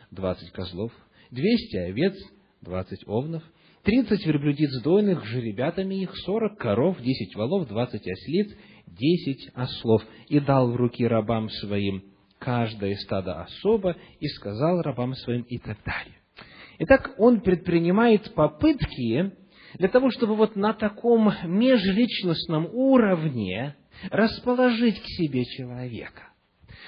двадцать 0.09 0.51
козлов, 0.51 0.91
двести 1.29 1.77
овец, 1.77 2.15
двадцать 2.61 3.07
овнов, 3.07 3.43
тридцать 3.83 4.25
верблюдиц 4.25 4.81
дойных 4.81 5.25
жеребятами 5.25 6.01
их, 6.01 6.15
сорок 6.25 6.57
коров, 6.57 6.99
десять 7.01 7.35
волов, 7.35 7.67
двадцать 7.67 8.07
ослиц, 8.07 8.49
десять 8.87 9.49
ослов, 9.53 10.01
и 10.27 10.39
дал 10.39 10.71
в 10.71 10.75
руки 10.75 11.05
рабам 11.05 11.49
своим 11.49 12.03
каждое 12.39 12.95
стадо 12.95 13.41
особо, 13.41 13.95
и 14.19 14.27
сказал 14.27 14.81
рабам 14.81 15.13
своим 15.13 15.43
и 15.43 15.59
так 15.59 15.77
далее. 15.85 16.15
Итак, 16.79 17.13
он 17.19 17.41
предпринимает 17.41 18.33
попытки 18.33 19.33
для 19.77 19.87
того, 19.89 20.09
чтобы 20.11 20.35
вот 20.35 20.55
на 20.55 20.73
таком 20.73 21.31
межличностном 21.43 22.67
уровне 22.71 23.75
расположить 24.09 25.01
к 25.01 25.05
себе 25.05 25.45
человека. 25.45 26.23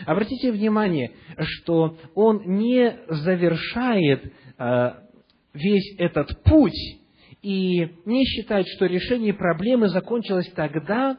Обратите 0.05 0.51
внимание, 0.51 1.11
что 1.37 1.97
он 2.15 2.41
не 2.45 2.97
завершает 3.07 4.33
э, 4.57 4.91
весь 5.53 5.95
этот 5.97 6.43
путь 6.43 6.99
и 7.41 7.89
не 8.05 8.25
считает, 8.25 8.67
что 8.67 8.85
решение 8.85 9.33
проблемы 9.33 9.89
закончилось 9.89 10.51
тогда, 10.55 11.17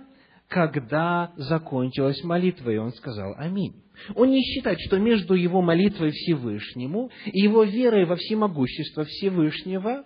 когда 0.48 1.32
закончилась 1.36 2.22
молитва, 2.24 2.70
и 2.70 2.76
он 2.76 2.92
сказал 2.92 3.34
«Аминь». 3.36 3.74
Он 4.14 4.30
не 4.30 4.42
считает, 4.42 4.78
что 4.80 4.98
между 4.98 5.34
его 5.34 5.62
молитвой 5.62 6.10
Всевышнему 6.10 7.10
и 7.26 7.40
его 7.40 7.62
верой 7.62 8.04
во 8.04 8.16
всемогущество 8.16 9.04
Всевышнего 9.04 10.04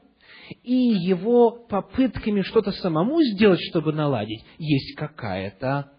и 0.63 0.75
его 0.75 1.51
попытками 1.51 2.43
что-то 2.43 2.73
самому 2.73 3.23
сделать, 3.23 3.61
чтобы 3.71 3.93
наладить, 3.93 4.45
есть 4.59 4.97
какая-то, 4.97 5.93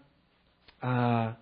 а, 0.80 1.36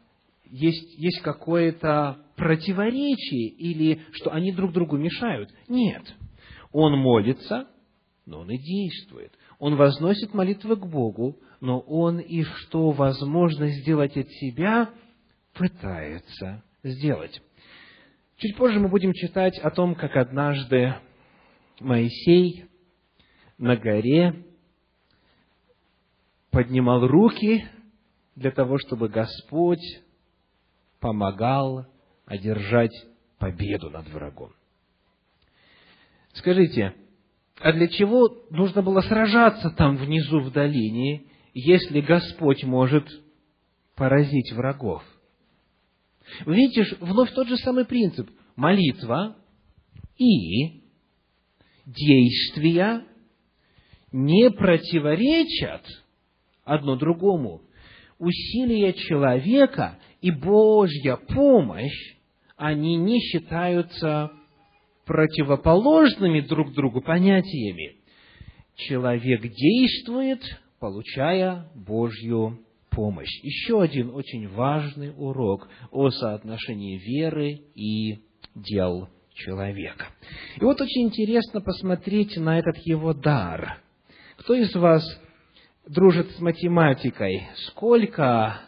есть, 0.44 0.98
есть 0.98 1.20
какое-то 1.22 2.18
противоречие 2.36 3.48
или 3.48 4.00
что 4.12 4.32
они 4.32 4.52
друг 4.52 4.72
другу 4.72 4.96
мешают. 4.96 5.50
Нет. 5.68 6.02
Он 6.72 6.98
молится, 6.98 7.68
но 8.26 8.40
он 8.40 8.50
и 8.50 8.58
действует. 8.58 9.32
Он 9.58 9.76
возносит 9.76 10.34
молитвы 10.34 10.76
к 10.76 10.86
Богу, 10.86 11.38
но 11.60 11.80
он 11.80 12.18
и 12.18 12.42
что 12.42 12.90
возможно 12.90 13.68
сделать 13.68 14.16
от 14.16 14.28
себя, 14.28 14.90
пытается 15.54 16.62
сделать. 16.82 17.40
Чуть 18.36 18.56
позже 18.56 18.78
мы 18.78 18.88
будем 18.88 19.14
читать 19.14 19.58
о 19.60 19.70
том, 19.70 19.94
как 19.94 20.14
однажды 20.16 20.94
Моисей 21.80 22.66
на 23.58 23.76
горе 23.76 24.44
поднимал 26.50 27.06
руки 27.06 27.66
для 28.34 28.50
того, 28.50 28.78
чтобы 28.78 29.08
Господь 29.08 29.84
помогал 31.00 31.86
одержать 32.24 32.92
победу 33.38 33.90
над 33.90 34.08
врагом. 34.08 34.52
Скажите, 36.32 36.94
а 37.60 37.72
для 37.72 37.88
чего 37.88 38.28
нужно 38.50 38.82
было 38.82 39.00
сражаться 39.00 39.70
там 39.70 39.96
внизу 39.96 40.40
в 40.40 40.52
долине, 40.52 41.24
если 41.54 42.00
Господь 42.00 42.62
может 42.64 43.06
поразить 43.94 44.52
врагов? 44.52 45.02
Вы 46.44 46.56
видите, 46.56 46.96
вновь 47.00 47.32
тот 47.32 47.48
же 47.48 47.56
самый 47.56 47.86
принцип. 47.86 48.28
Молитва 48.56 49.36
и 50.18 50.82
действия 51.86 53.04
не 54.12 54.50
противоречат 54.50 55.82
одно 56.64 56.96
другому. 56.96 57.62
Усилия 58.18 58.92
человека 58.92 59.98
и 60.20 60.30
Божья 60.30 61.16
помощь, 61.16 62.16
они 62.56 62.96
не 62.96 63.20
считаются 63.20 64.32
противоположными 65.04 66.40
друг 66.40 66.72
другу 66.72 67.00
понятиями. 67.00 67.96
Человек 68.76 69.42
действует, 69.42 70.42
получая 70.80 71.70
Божью 71.74 72.58
помощь. 72.90 73.30
Еще 73.42 73.80
один 73.80 74.10
очень 74.10 74.48
важный 74.48 75.12
урок 75.16 75.68
о 75.90 76.10
соотношении 76.10 76.98
веры 76.98 77.60
и 77.74 78.20
дел 78.54 79.08
человека. 79.34 80.06
И 80.56 80.64
вот 80.64 80.80
очень 80.80 81.02
интересно 81.02 81.60
посмотреть 81.60 82.36
на 82.36 82.58
этот 82.58 82.78
его 82.78 83.12
дар. 83.12 83.82
Кто 84.36 84.54
из 84.54 84.74
вас 84.74 85.02
дружит 85.88 86.30
с 86.32 86.40
математикой? 86.40 87.48
Сколько 87.68 88.60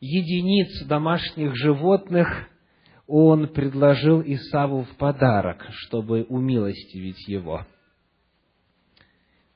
единиц 0.00 0.86
домашних 0.86 1.54
животных 1.54 2.48
он 3.06 3.48
предложил 3.48 4.22
Исаву 4.22 4.84
в 4.84 4.96
подарок, 4.96 5.66
чтобы 5.70 6.24
умилостивить 6.24 7.28
его? 7.28 7.66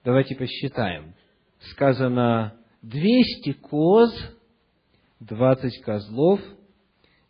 Давайте 0.04 0.36
посчитаем. 0.36 1.14
Сказано 1.72 2.54
200 2.82 3.52
коз, 3.54 4.12
20 5.20 5.82
козлов, 5.82 6.40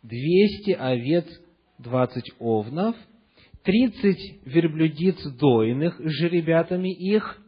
200 0.03 0.71
овец, 0.71 1.27
20 1.79 2.33
овнов, 2.39 2.95
30 3.63 4.45
верблюдиц 4.45 5.23
дойных 5.37 5.99
с 5.99 6.09
жеребятами 6.09 6.93
их, 6.93 7.40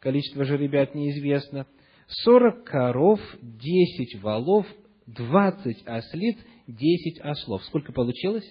количество 0.00 0.44
жеребят 0.44 0.94
неизвестно, 0.94 1.66
40 2.08 2.64
коров, 2.64 3.20
10 3.40 4.20
валов, 4.22 4.66
20 5.06 5.86
ослиц, 5.86 6.36
10 6.66 7.20
ослов. 7.20 7.64
Сколько 7.64 7.92
получилось? 7.92 8.44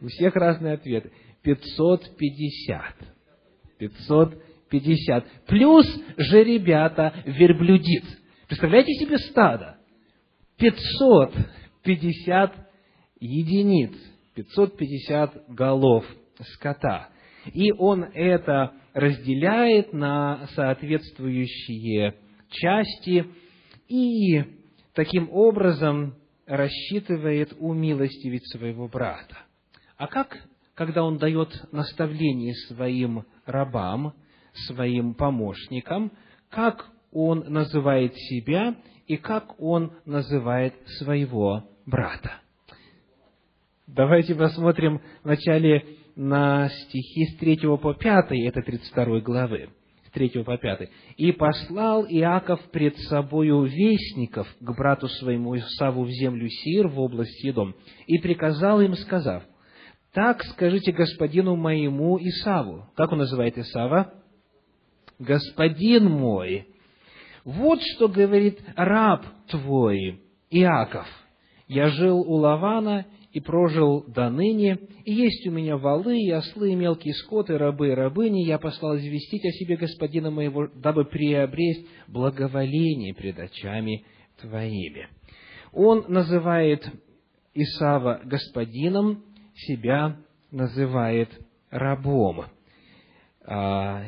У 0.00 0.06
всех 0.06 0.34
разные 0.36 0.74
ответы. 0.74 1.12
550. 1.42 2.94
550. 3.78 5.26
Плюс 5.46 5.86
жеребята 6.16 7.22
верблюдиц. 7.26 8.04
Представляете 8.46 8.92
себе 8.94 9.18
стадо? 9.18 9.76
550 10.58 12.54
единиц, 13.20 13.92
550 14.34 15.48
голов 15.48 16.04
скота. 16.54 17.08
И 17.52 17.72
он 17.72 18.04
это 18.04 18.72
разделяет 18.92 19.92
на 19.92 20.46
соответствующие 20.54 22.14
части 22.50 23.26
и 23.88 24.44
таким 24.94 25.28
образом 25.30 26.14
рассчитывает 26.46 27.52
умилостивить 27.58 28.46
своего 28.50 28.88
брата. 28.88 29.38
А 29.96 30.06
как, 30.08 30.36
когда 30.74 31.04
он 31.04 31.18
дает 31.18 31.48
наставление 31.72 32.54
своим 32.68 33.24
рабам, 33.46 34.14
своим 34.66 35.14
помощникам, 35.14 36.12
как 36.48 36.90
он 37.12 37.44
называет 37.48 38.14
себя 38.16 38.76
и 39.06 39.16
как 39.16 39.60
он 39.60 39.92
называет 40.04 40.74
своего 40.98 41.64
брата? 41.86 42.40
Давайте 43.86 44.34
посмотрим 44.34 45.00
вначале 45.24 45.84
на 46.20 46.68
стихи 46.68 47.24
с 47.28 47.36
3 47.38 47.56
по 47.78 47.94
5, 47.94 48.32
это 48.32 48.60
32 48.60 49.20
главы, 49.20 49.70
с 50.06 50.10
3 50.10 50.44
по 50.44 50.58
5. 50.58 50.90
«И 51.16 51.32
послал 51.32 52.04
Иаков 52.06 52.60
пред 52.72 52.98
собою 52.98 53.62
вестников 53.62 54.46
к 54.60 54.76
брату 54.76 55.08
своему 55.08 55.56
Исаву 55.56 56.04
в 56.04 56.10
землю 56.10 56.46
Сир, 56.50 56.88
в 56.88 57.00
область 57.00 57.42
Едом, 57.42 57.74
и 58.06 58.18
приказал 58.18 58.82
им, 58.82 58.96
сказав, 58.96 59.44
«Так 60.12 60.44
скажите 60.44 60.92
господину 60.92 61.56
моему 61.56 62.18
Исаву». 62.18 62.84
Как 62.96 63.10
он 63.12 63.18
называет 63.18 63.56
Исава? 63.56 64.12
«Господин 65.18 66.10
мой». 66.10 66.66
Вот 67.44 67.80
что 67.80 68.08
говорит 68.08 68.60
раб 68.76 69.24
твой, 69.48 70.20
Иаков. 70.50 71.06
«Я 71.66 71.88
жил 71.88 72.18
у 72.18 72.34
Лавана, 72.34 73.06
и 73.32 73.40
прожил 73.40 74.04
до 74.08 74.28
ныне, 74.28 74.78
и 75.04 75.12
есть 75.12 75.46
у 75.46 75.50
меня 75.50 75.76
валы, 75.76 76.18
и 76.18 76.30
ослы, 76.30 76.72
и 76.72 76.76
мелкие 76.76 77.14
скоты, 77.14 77.56
рабы 77.58 77.88
и 77.88 77.94
рабыни, 77.94 78.44
я 78.44 78.58
послал 78.58 78.96
известить 78.96 79.44
о 79.44 79.52
себе 79.52 79.76
господина 79.76 80.30
моего, 80.30 80.68
дабы 80.74 81.04
приобресть 81.04 81.86
благоволение 82.08 83.14
пред 83.14 83.38
очами 83.38 84.04
твоими». 84.40 85.08
Он 85.72 86.04
называет 86.08 86.84
Исава 87.54 88.20
господином, 88.24 89.22
себя 89.54 90.16
называет 90.50 91.28
рабом. 91.70 92.46
А, 93.44 94.02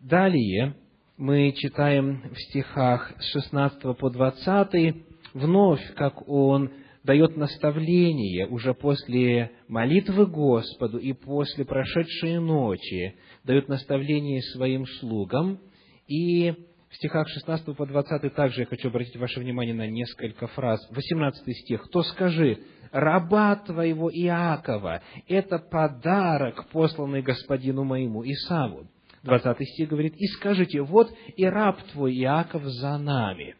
далее 0.00 0.74
мы 1.16 1.52
читаем 1.52 2.22
в 2.30 2.38
стихах 2.38 3.12
с 3.18 3.32
16 3.32 3.96
по 3.98 4.10
20 4.10 4.96
вновь, 5.34 5.94
как 5.94 6.28
он 6.28 6.70
дает 7.04 7.36
наставление 7.36 8.46
уже 8.46 8.74
после 8.74 9.52
молитвы 9.68 10.26
Господу 10.26 10.98
и 10.98 11.12
после 11.12 11.64
прошедшей 11.64 12.38
ночи, 12.38 13.16
дает 13.44 13.68
наставление 13.68 14.42
своим 14.42 14.86
слугам. 14.86 15.58
И 16.06 16.54
в 16.90 16.96
стихах 16.96 17.28
16 17.28 17.76
по 17.76 17.86
20 17.86 18.34
также 18.34 18.60
я 18.60 18.66
хочу 18.66 18.88
обратить 18.88 19.16
ваше 19.16 19.40
внимание 19.40 19.74
на 19.74 19.86
несколько 19.86 20.46
фраз. 20.48 20.80
18 20.90 21.56
стих. 21.56 21.88
«То 21.90 22.02
скажи, 22.02 22.58
раба 22.90 23.56
твоего 23.56 24.10
Иакова, 24.10 25.02
это 25.28 25.58
подарок, 25.58 26.66
посланный 26.70 27.22
господину 27.22 27.84
моему 27.84 28.24
Исаву». 28.24 28.88
20 29.22 29.68
стих 29.68 29.88
говорит, 29.88 30.14
«И 30.16 30.26
скажите, 30.28 30.80
вот 30.80 31.12
и 31.36 31.44
раб 31.44 31.82
твой 31.92 32.14
Иаков 32.14 32.62
за 32.64 32.96
нами». 32.98 33.56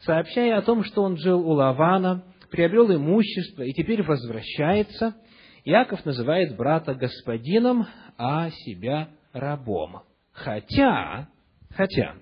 Сообщая 0.00 0.58
о 0.58 0.62
том, 0.62 0.84
что 0.84 1.02
он 1.02 1.16
жил 1.16 1.40
у 1.40 1.52
Лавана, 1.52 2.24
приобрел 2.52 2.94
имущество 2.94 3.62
и 3.62 3.72
теперь 3.72 4.02
возвращается, 4.02 5.16
Иаков 5.64 6.04
называет 6.04 6.56
брата 6.56 6.94
господином, 6.94 7.86
а 8.18 8.50
себя 8.50 9.08
рабом. 9.32 10.02
Хотя, 10.32 11.28
хотя, 11.70 12.16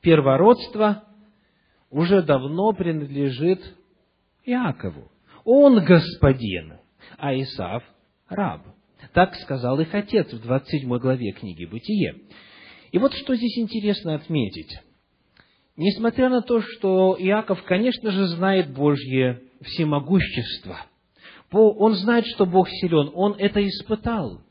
первородство 0.00 1.04
уже 1.90 2.22
давно 2.22 2.72
принадлежит 2.72 3.60
Иакову. 4.44 5.10
Он 5.44 5.84
господин, 5.84 6.78
а 7.18 7.34
Исав 7.34 7.82
раб. 8.28 8.62
Так 9.12 9.34
сказал 9.36 9.80
их 9.80 9.94
отец 9.94 10.32
в 10.32 10.40
27 10.40 10.88
главе 10.98 11.32
книги 11.32 11.64
«Бытие». 11.64 12.14
И 12.92 12.98
вот 12.98 13.14
что 13.14 13.34
здесь 13.34 13.58
интересно 13.58 14.14
отметить. 14.14 14.78
Несмотря 15.76 16.28
на 16.28 16.42
то, 16.42 16.60
что 16.60 17.16
Иаков, 17.18 17.62
конечно 17.64 18.10
же, 18.10 18.26
знает 18.28 18.72
Божье 18.72 19.42
всемогущество, 19.62 20.78
он 21.50 21.94
знает, 21.94 22.26
что 22.26 22.46
Бог 22.46 22.68
силен, 22.68 23.10
он 23.14 23.34
это 23.38 23.66
испытал. 23.66 24.42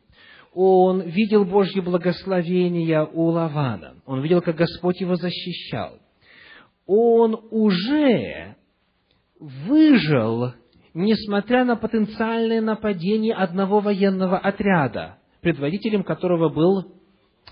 Он 0.54 1.02
видел 1.02 1.46
Божье 1.46 1.82
благословение 1.82 3.08
у 3.14 3.28
Лавана, 3.28 3.96
он 4.06 4.22
видел, 4.22 4.42
как 4.42 4.56
Господь 4.56 5.00
его 5.00 5.16
защищал. 5.16 6.00
Он 6.88 7.40
уже 7.52 8.56
выжил, 9.40 10.54
несмотря 10.96 11.64
на 11.66 11.76
потенциальное 11.76 12.62
нападение 12.62 13.36
одного 13.36 13.80
военного 13.80 14.40
отряда, 14.40 15.20
предводителем 15.42 16.04
которого 16.04 16.50
был 16.50 16.94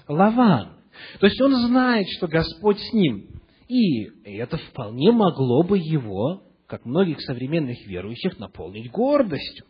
Лаван. 0.08 0.78
То 1.20 1.28
есть 1.28 1.40
он 1.40 1.56
знает, 1.68 2.08
что 2.18 2.28
Господь 2.28 2.80
с 2.80 2.94
ним. 2.94 3.37
И 3.68 4.06
это 4.24 4.58
вполне 4.58 5.12
могло 5.12 5.64
бы 5.64 5.78
его, 5.78 6.44
как 6.68 6.86
многих 6.86 7.22
современных 7.22 7.86
верующих, 7.86 8.40
наполнить 8.40 8.90
гордостью. 8.92 9.66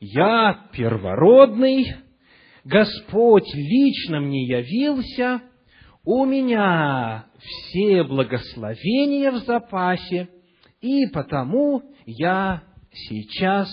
Я 0.00 0.68
первородный, 0.72 1.94
Господь 2.64 3.46
лично 3.54 4.20
мне 4.20 4.44
явился, 4.46 5.42
у 6.04 6.24
меня 6.24 7.26
все 7.38 8.02
благословения 8.02 9.30
в 9.30 9.38
запасе, 9.38 10.28
и 10.80 11.06
потому 11.06 11.82
я 12.06 12.64
сейчас 12.92 13.68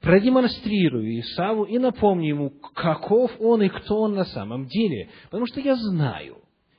продемонстрирую 0.00 1.20
Исаву 1.20 1.64
и 1.64 1.78
напомню 1.78 2.28
ему, 2.28 2.50
каков 2.50 3.32
он 3.40 3.62
и 3.62 3.68
кто 3.68 4.02
он 4.02 4.14
на 4.14 4.24
самом 4.24 4.66
деле. 4.66 5.10
Потому 5.24 5.46
что 5.46 5.60
я 5.60 5.74
знаю, 5.76 6.38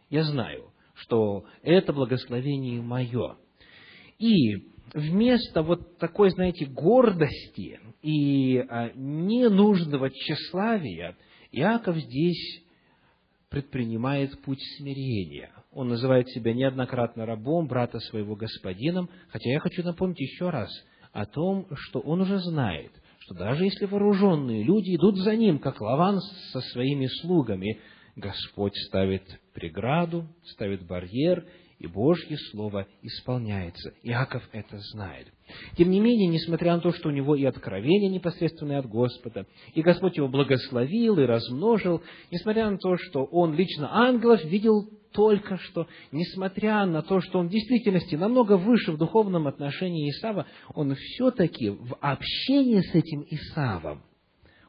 я 0.09 0.23
знаю, 0.23 0.72
что 0.95 1.45
это 1.61 1.93
благословение 1.93 2.81
мое. 2.81 3.37
И 4.19 4.55
вместо 4.93 5.63
вот 5.63 5.97
такой, 5.97 6.31
знаете, 6.31 6.65
гордости 6.65 7.79
и 8.01 8.57
а, 8.57 8.91
ненужного 8.95 10.09
тщеславия, 10.09 11.15
Иаков 11.51 11.97
здесь 11.97 12.63
предпринимает 13.49 14.41
путь 14.41 14.61
смирения. 14.77 15.51
Он 15.71 15.89
называет 15.89 16.27
себя 16.29 16.53
неоднократно 16.53 17.25
рабом, 17.25 17.67
брата 17.67 17.99
своего 17.99 18.35
господином, 18.35 19.09
хотя 19.29 19.51
я 19.51 19.59
хочу 19.59 19.83
напомнить 19.83 20.19
еще 20.19 20.49
раз, 20.49 20.69
о 21.11 21.27
том, 21.27 21.67
что 21.75 21.99
он 21.99 22.21
уже 22.21 22.39
знает, 22.39 22.91
что 23.19 23.35
даже 23.35 23.63
если 23.63 23.85
вооруженные 23.85 24.63
люди 24.63 24.95
идут 24.95 25.17
за 25.17 25.35
ним, 25.35 25.59
как 25.59 25.79
Лаван 25.79 26.19
со 26.51 26.61
своими 26.61 27.05
слугами, 27.21 27.79
Господь 28.15 28.75
ставит 28.87 29.23
преграду, 29.53 30.27
ставит 30.43 30.85
барьер, 30.85 31.45
и 31.79 31.87
Божье 31.87 32.37
Слово 32.51 32.87
исполняется. 33.01 33.93
Иаков 34.03 34.47
это 34.53 34.77
знает. 34.93 35.27
Тем 35.75 35.89
не 35.89 35.99
менее, 35.99 36.27
несмотря 36.27 36.75
на 36.75 36.79
то, 36.79 36.93
что 36.93 37.09
у 37.09 37.11
него 37.11 37.35
и 37.35 37.43
откровение 37.43 38.09
непосредственное 38.09 38.79
от 38.79 38.87
Господа, 38.87 39.47
и 39.73 39.81
Господь 39.81 40.15
его 40.15 40.29
благословил 40.29 41.19
и 41.19 41.25
размножил, 41.25 42.01
несмотря 42.31 42.69
на 42.69 42.77
то, 42.77 42.95
что 42.97 43.25
он 43.25 43.55
лично 43.55 43.93
ангелов 43.93 44.43
видел 44.45 44.89
только 45.11 45.57
что, 45.57 45.87
несмотря 46.11 46.85
на 46.85 47.01
то, 47.01 47.21
что 47.21 47.39
он 47.39 47.47
в 47.47 47.51
действительности 47.51 48.15
намного 48.15 48.57
выше 48.57 48.93
в 48.93 48.97
духовном 48.97 49.47
отношении 49.47 50.09
Исава, 50.09 50.47
он 50.73 50.95
все-таки 50.95 51.69
в 51.69 51.95
общении 51.99 52.79
с 52.79 52.95
этим 52.95 53.25
Исавом, 53.29 54.03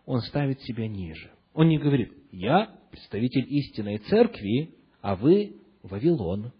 он 0.04 0.20
ставит 0.20 0.60
себя 0.62 0.86
ниже. 0.86 1.30
Он 1.54 1.68
не 1.68 1.78
говорит, 1.78 2.12
я 2.34 2.70
представитель 2.90 3.46
истинной 3.48 3.98
церкви, 3.98 4.74
а 5.00 5.16
вы 5.16 5.56
Вавилон. 5.82 6.52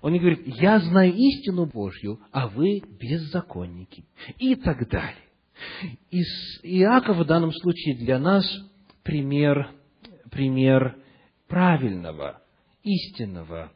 Он 0.00 0.12
не 0.12 0.18
говорит, 0.18 0.42
я 0.46 0.78
знаю 0.80 1.12
истину 1.14 1.66
Божью, 1.66 2.20
а 2.32 2.48
вы 2.48 2.80
беззаконники. 2.80 4.04
И 4.38 4.54
так 4.54 4.88
далее. 4.88 5.16
Иаков 6.62 7.18
в 7.18 7.24
данном 7.24 7.52
случае 7.52 7.96
для 7.96 8.18
нас 8.18 8.44
пример, 9.02 9.70
пример 10.30 10.96
правильного, 11.48 12.40
истинного, 12.82 13.72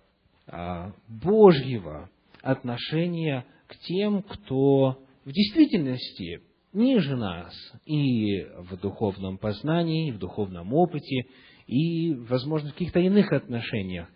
а, 0.47 0.93
Божьего 1.09 2.11
отношения 2.41 3.47
к 3.67 3.77
тем, 3.79 4.23
кто 4.23 5.03
в 5.25 5.33
действительности 5.33 6.43
ниже 6.73 7.17
нас 7.17 7.53
и 7.85 8.45
в 8.59 8.77
духовном 8.79 9.39
познании, 9.39 10.09
и 10.09 10.13
в 10.13 10.19
духовном 10.19 10.73
опыте, 10.73 11.27
и, 11.67 12.15
возможно, 12.15 12.71
в 12.71 12.73
каких-то 12.73 13.01
иных 13.01 13.33
отношениях. 13.33 14.09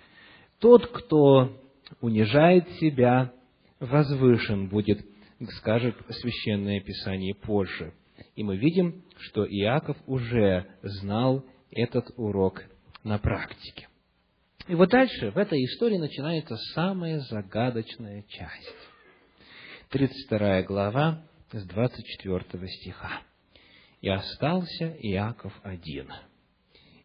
Тот, 0.58 0.86
кто 0.86 1.56
унижает 2.00 2.68
себя, 2.80 3.32
возвышен 3.80 4.68
будет, 4.68 5.04
скажет 5.58 5.94
Священное 6.08 6.80
Писание 6.80 7.34
позже. 7.34 7.92
И 8.34 8.42
мы 8.42 8.56
видим, 8.56 9.02
что 9.18 9.46
Иаков 9.46 9.96
уже 10.06 10.66
знал 10.82 11.44
этот 11.70 12.06
урок 12.16 12.64
на 13.04 13.18
практике. 13.18 13.88
И 14.68 14.74
вот 14.74 14.88
дальше 14.90 15.30
в 15.30 15.38
этой 15.38 15.62
истории 15.64 15.98
начинается 15.98 16.56
самая 16.74 17.20
загадочная 17.20 18.24
часть. 18.28 18.74
32 19.90 20.62
глава 20.62 21.22
с 21.52 21.64
24 21.64 22.68
стиха. 22.68 23.22
«И 24.00 24.08
остался 24.08 24.96
Иаков 25.00 25.52
один, 25.62 26.12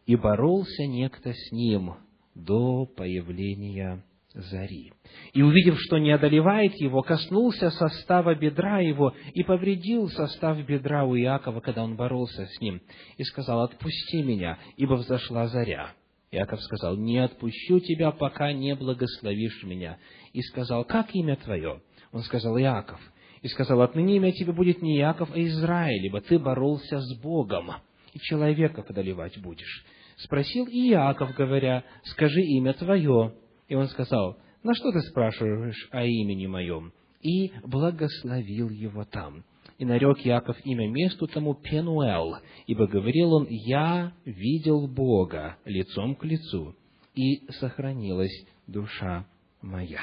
и 0.06 0.16
боролся 0.16 0.86
некто 0.86 1.32
с 1.32 1.52
ним 1.52 1.94
до 2.34 2.86
появления 2.86 4.04
зари. 4.34 4.92
И, 5.32 5.42
увидев, 5.42 5.78
что 5.80 5.98
не 5.98 6.10
одолевает 6.10 6.74
его, 6.76 7.02
коснулся 7.02 7.70
состава 7.70 8.34
бедра 8.34 8.80
его 8.80 9.14
и 9.34 9.42
повредил 9.42 10.08
состав 10.08 10.64
бедра 10.64 11.04
у 11.04 11.16
Иакова, 11.16 11.60
когда 11.60 11.84
он 11.84 11.96
боролся 11.96 12.46
с 12.46 12.60
ним, 12.60 12.80
и 13.16 13.24
сказал, 13.24 13.62
«Отпусти 13.62 14.22
меня, 14.22 14.58
ибо 14.76 14.94
взошла 14.94 15.48
заря». 15.48 15.92
Иаков 16.30 16.62
сказал, 16.62 16.96
«Не 16.96 17.18
отпущу 17.18 17.80
тебя, 17.80 18.10
пока 18.10 18.52
не 18.52 18.74
благословишь 18.74 19.62
меня». 19.64 19.98
И 20.32 20.40
сказал, 20.42 20.84
«Как 20.84 21.14
имя 21.14 21.36
твое?» 21.36 21.82
Он 22.10 22.22
сказал, 22.22 22.58
«Иаков». 22.58 23.00
И 23.42 23.48
сказал, 23.48 23.82
«Отныне 23.82 24.16
имя 24.16 24.32
тебе 24.32 24.52
будет 24.52 24.82
не 24.82 24.98
Иаков, 24.98 25.30
а 25.34 25.40
Израиль, 25.40 26.06
ибо 26.06 26.20
ты 26.20 26.38
боролся 26.38 27.00
с 27.00 27.20
Богом, 27.20 27.72
и 28.12 28.18
человеков 28.20 28.88
одолевать 28.88 29.40
будешь». 29.42 29.84
Спросил 30.16 30.66
и 30.66 30.90
Иаков, 30.90 31.34
говоря, 31.34 31.84
«Скажи 32.04 32.40
имя 32.40 32.72
твое». 32.74 33.34
И 33.68 33.74
он 33.74 33.88
сказал, 33.88 34.38
«На 34.62 34.74
что 34.74 34.92
ты 34.92 35.00
спрашиваешь 35.00 35.88
о 35.90 36.04
имени 36.04 36.46
моем?» 36.46 36.92
И 37.20 37.52
благословил 37.64 38.68
его 38.70 39.04
там. 39.04 39.44
И 39.78 39.84
нарек 39.84 40.18
Яков 40.18 40.56
имя 40.64 40.88
месту 40.88 41.26
тому 41.26 41.54
Пенуэл, 41.54 42.36
ибо 42.66 42.86
говорил 42.86 43.32
он, 43.32 43.46
«Я 43.48 44.12
видел 44.24 44.86
Бога 44.86 45.56
лицом 45.64 46.14
к 46.14 46.24
лицу, 46.24 46.76
и 47.14 47.44
сохранилась 47.58 48.46
душа 48.68 49.26
моя». 49.60 50.02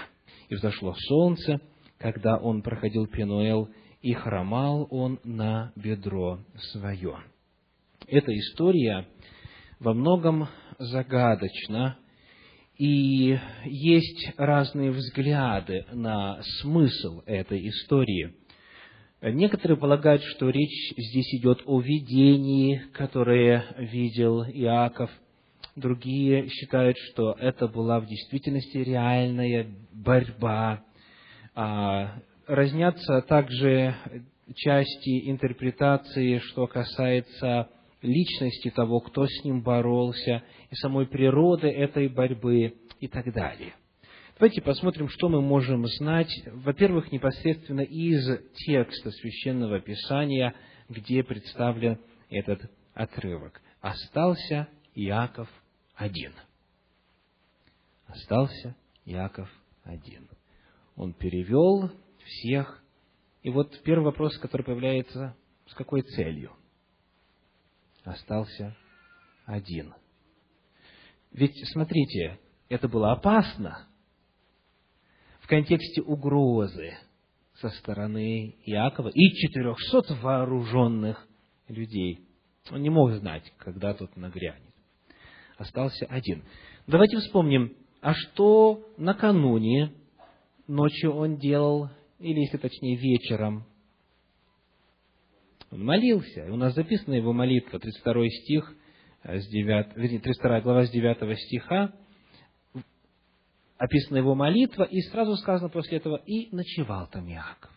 И 0.50 0.56
взошло 0.56 0.96
солнце, 1.08 1.62
когда 2.00 2.38
он 2.38 2.62
проходил 2.62 3.06
Пенуэл, 3.08 3.70
и 4.02 4.14
хромал 4.14 4.88
он 4.90 5.20
на 5.24 5.74
бедро 5.76 6.40
свое. 6.72 7.18
Эта 8.08 8.32
история 8.38 9.06
во 9.80 9.94
многом 9.94 10.48
загадочна, 10.80 11.98
и 12.78 13.38
есть 13.66 14.32
разные 14.38 14.92
взгляды 14.92 15.86
на 15.92 16.42
смысл 16.62 17.22
этой 17.26 17.68
истории. 17.68 18.36
Некоторые 19.22 19.78
полагают, 19.78 20.24
что 20.24 20.50
речь 20.50 20.94
здесь 20.98 21.34
идет 21.34 21.62
о 21.66 21.82
видении, 21.82 22.82
которое 22.94 23.66
видел 23.78 24.44
Иаков. 24.46 25.12
Другие 25.76 26.48
считают, 26.48 26.98
что 27.12 27.34
это 27.38 27.68
была 27.68 28.00
в 28.00 28.06
действительности 28.06 28.78
реальная 28.78 29.68
борьба. 29.92 30.86
А, 31.56 32.20
разнятся 32.48 33.22
также 33.22 33.96
части 34.56 35.30
интерпретации, 35.30 36.40
что 36.40 36.68
касается 36.68 37.70
личности 38.02 38.70
того, 38.70 39.00
кто 39.02 39.28
с 39.28 39.44
ним 39.44 39.62
боролся, 39.62 40.44
и 40.70 40.76
самой 40.76 41.06
природы 41.06 41.68
этой 41.68 42.08
борьбы 42.08 42.76
и 43.00 43.08
так 43.08 43.32
далее. 43.34 43.74
Давайте 44.40 44.62
посмотрим, 44.62 45.10
что 45.10 45.28
мы 45.28 45.42
можем 45.42 45.86
знать, 45.86 46.32
во-первых, 46.46 47.12
непосредственно 47.12 47.82
из 47.82 48.26
текста 48.54 49.12
Священного 49.12 49.82
Писания, 49.82 50.56
где 50.88 51.24
представлен 51.24 52.00
этот 52.30 52.62
отрывок. 52.94 53.62
«Остался 53.82 54.68
Иаков 54.96 55.50
один». 55.96 56.32
Остался 58.08 58.76
Иаков 59.06 59.50
один. 59.84 60.28
Он 61.00 61.14
перевел 61.14 61.90
всех. 62.26 62.84
И 63.42 63.50
вот 63.50 63.82
первый 63.84 64.04
вопрос, 64.04 64.38
который 64.38 64.64
появляется, 64.64 65.36
с 65.66 65.74
какой 65.74 66.02
целью? 66.02 66.52
остался 68.04 68.76
один. 69.46 69.94
Ведь, 71.32 71.56
смотрите, 71.72 72.40
это 72.70 72.88
было 72.88 73.12
опасно 73.12 73.88
в 75.42 75.48
контексте 75.48 76.02
угрозы 76.02 76.98
со 77.56 77.70
стороны 77.70 78.56
Иакова 78.66 79.10
и 79.10 79.30
четырехсот 79.36 80.10
вооруженных 80.22 81.28
людей. 81.68 82.28
Он 82.72 82.82
не 82.82 82.90
мог 82.90 83.12
знать, 83.12 83.52
когда 83.58 83.94
тут 83.94 84.18
нагрянет. 84.18 84.74
Остался 85.58 86.08
один. 86.08 86.44
Давайте 86.88 87.18
вспомним, 87.18 87.76
а 88.02 88.14
что 88.14 88.92
накануне 88.98 89.94
ночью 90.70 91.14
он 91.14 91.38
делал, 91.38 91.90
или, 92.20 92.40
если 92.40 92.58
точнее, 92.58 92.96
вечером– 92.96 93.66
он 95.72 95.86
молился. 95.86 96.46
И 96.46 96.50
у 96.50 96.56
нас 96.56 96.74
записана 96.74 97.16
его 97.16 97.34
молитва, 97.34 97.80
32 97.80 98.30
стих, 98.30 98.76
э, 99.24 99.40
с 99.40 99.48
9, 99.48 99.94
32 99.94 100.62
глава 100.62 100.86
с 100.86 100.92
9 100.92 101.40
стиха, 101.40 101.94
описана 103.78 104.18
его 104.18 104.36
молитва, 104.36 104.84
и 104.84 105.02
сразу 105.02 105.36
сказано 105.38 105.70
после 105.70 105.98
этого, 105.98 106.18
и 106.26 106.54
ночевал 106.54 107.08
там 107.08 107.30
Иаков. 107.30 107.72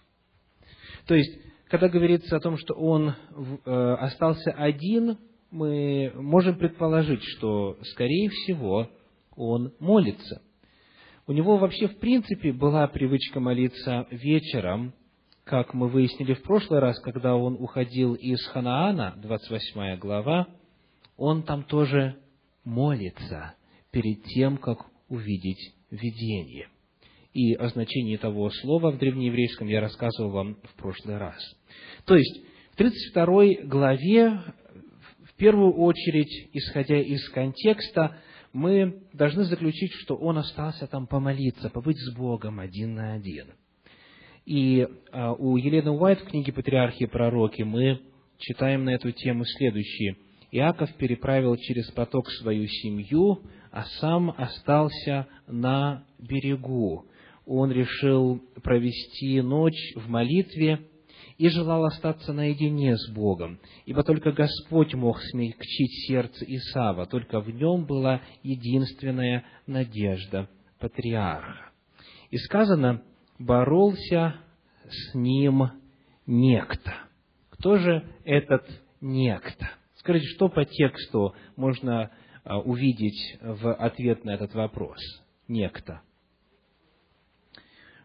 То 1.06 1.14
есть, 1.14 1.38
когда 1.68 1.88
говорится 1.88 2.36
о 2.36 2.40
том, 2.40 2.56
что 2.56 2.74
он 2.74 3.14
э, 3.64 3.94
остался 4.00 4.52
один, 4.52 5.18
мы 5.50 6.12
можем 6.14 6.58
предположить, 6.58 7.22
что, 7.22 7.76
скорее 7.92 8.30
всего, 8.30 8.88
он 9.36 9.74
молится. 9.78 10.42
У 11.26 11.32
него 11.32 11.56
вообще, 11.56 11.86
в 11.86 11.98
принципе, 11.98 12.52
была 12.52 12.86
привычка 12.88 13.38
молиться 13.38 14.08
вечером, 14.10 14.92
как 15.44 15.72
мы 15.72 15.88
выяснили 15.88 16.34
в 16.34 16.42
прошлый 16.42 16.80
раз, 16.80 16.98
когда 17.00 17.36
он 17.36 17.54
уходил 17.60 18.14
из 18.14 18.44
Ханаана, 18.46 19.14
28 19.22 19.98
глава, 19.98 20.48
он 21.16 21.44
там 21.44 21.62
тоже 21.62 22.16
молится 22.64 23.54
перед 23.92 24.24
тем, 24.24 24.56
как 24.56 24.86
увидеть 25.08 25.74
видение. 25.90 26.68
И 27.32 27.54
о 27.54 27.68
значении 27.68 28.16
того 28.16 28.50
слова 28.50 28.90
в 28.90 28.98
древнееврейском 28.98 29.68
я 29.68 29.80
рассказывал 29.80 30.30
вам 30.30 30.56
в 30.64 30.74
прошлый 30.74 31.18
раз. 31.18 31.38
То 32.04 32.16
есть, 32.16 32.42
в 32.72 32.76
32 32.76 33.64
главе, 33.64 34.40
в 35.24 35.34
первую 35.36 35.72
очередь, 35.74 36.50
исходя 36.52 36.98
из 36.98 37.28
контекста, 37.30 38.18
мы 38.52 39.02
должны 39.12 39.44
заключить, 39.44 39.92
что 39.92 40.14
он 40.16 40.38
остался 40.38 40.86
там 40.86 41.06
помолиться, 41.06 41.70
побыть 41.70 41.98
с 41.98 42.14
Богом 42.14 42.60
один 42.60 42.94
на 42.94 43.14
один– 43.14 43.46
И 44.44 44.86
а, 45.12 45.32
у 45.32 45.56
Елены 45.56 45.92
Уайт 45.92 46.20
в 46.20 46.24
книге 46.24 46.52
«Патриархи 46.52 47.04
и 47.04 47.06
пророки» 47.06 47.62
мы 47.62 48.00
читаем 48.38 48.84
на 48.84 48.90
эту 48.90 49.12
тему 49.12 49.44
следующее. 49.44 50.16
Иаков 50.50 50.92
переправил 50.94 51.56
через 51.56 51.90
поток 51.92 52.28
свою 52.30 52.66
семью, 52.66 53.42
а 53.70 53.84
сам 54.00 54.34
остался 54.36 55.28
на 55.46 56.04
берегу. 56.18 57.06
Он 57.46 57.70
решил 57.70 58.42
провести 58.62 59.40
ночь 59.40 59.94
в 59.94 60.08
молитве 60.08 60.80
и 61.38 61.48
желал 61.48 61.84
остаться 61.84 62.32
наедине 62.32 62.96
с 62.96 63.10
Богом, 63.10 63.58
ибо 63.86 64.02
только 64.02 64.32
Господь 64.32 64.94
мог 64.94 65.20
смягчить 65.20 66.06
сердце 66.06 66.44
Исава, 66.46 67.06
только 67.06 67.40
в 67.40 67.50
нем 67.50 67.84
была 67.84 68.20
единственная 68.42 69.44
надежда 69.66 70.48
патриарха. 70.78 71.70
И 72.30 72.36
сказано, 72.38 73.02
боролся 73.38 74.36
с 74.88 75.14
ним 75.14 75.70
некто. 76.26 76.94
Кто 77.50 77.76
же 77.76 78.08
этот 78.24 78.66
некто? 79.00 79.70
Скажите, 79.96 80.26
что 80.34 80.48
по 80.48 80.64
тексту 80.64 81.34
можно 81.56 82.10
а, 82.44 82.58
увидеть 82.58 83.38
в 83.40 83.72
ответ 83.72 84.24
на 84.24 84.30
этот 84.34 84.54
вопрос? 84.54 84.98
Некто. 85.46 86.02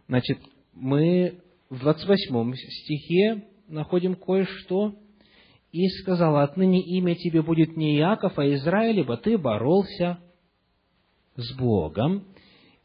Значит, 0.08 0.40
мы 0.74 1.42
в 1.70 1.80
28 1.80 2.54
стихе 2.56 3.44
находим 3.68 4.16
кое-что. 4.16 4.96
«И 5.72 5.88
сказал, 5.90 6.38
отныне 6.38 6.82
имя 6.82 7.16
тебе 7.16 7.42
будет 7.42 7.76
не 7.76 7.98
Иаков, 7.98 8.40
а 8.40 8.48
Израиль, 8.54 9.00
ибо 9.00 9.18
ты 9.18 9.38
боролся 9.38 10.18
с 11.36 11.58
Богом». 11.58 12.26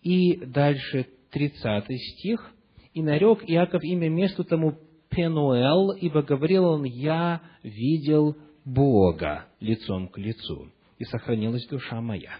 И 0.02 0.36
дальше 0.46 1.06
30 1.30 1.84
стих. 1.88 2.52
«И 2.92 3.02
нарек 3.02 3.44
Иаков 3.46 3.84
имя 3.84 4.08
месту 4.08 4.42
тому 4.44 4.78
Пенуэл, 5.10 5.92
ибо 5.92 6.22
говорил 6.22 6.64
он, 6.64 6.84
я 6.84 7.40
видел 7.62 8.36
Бога 8.64 9.46
лицом 9.60 10.08
к 10.08 10.18
лицу, 10.18 10.68
и 10.98 11.04
сохранилась 11.04 11.66
душа 11.68 12.00
моя». 12.00 12.32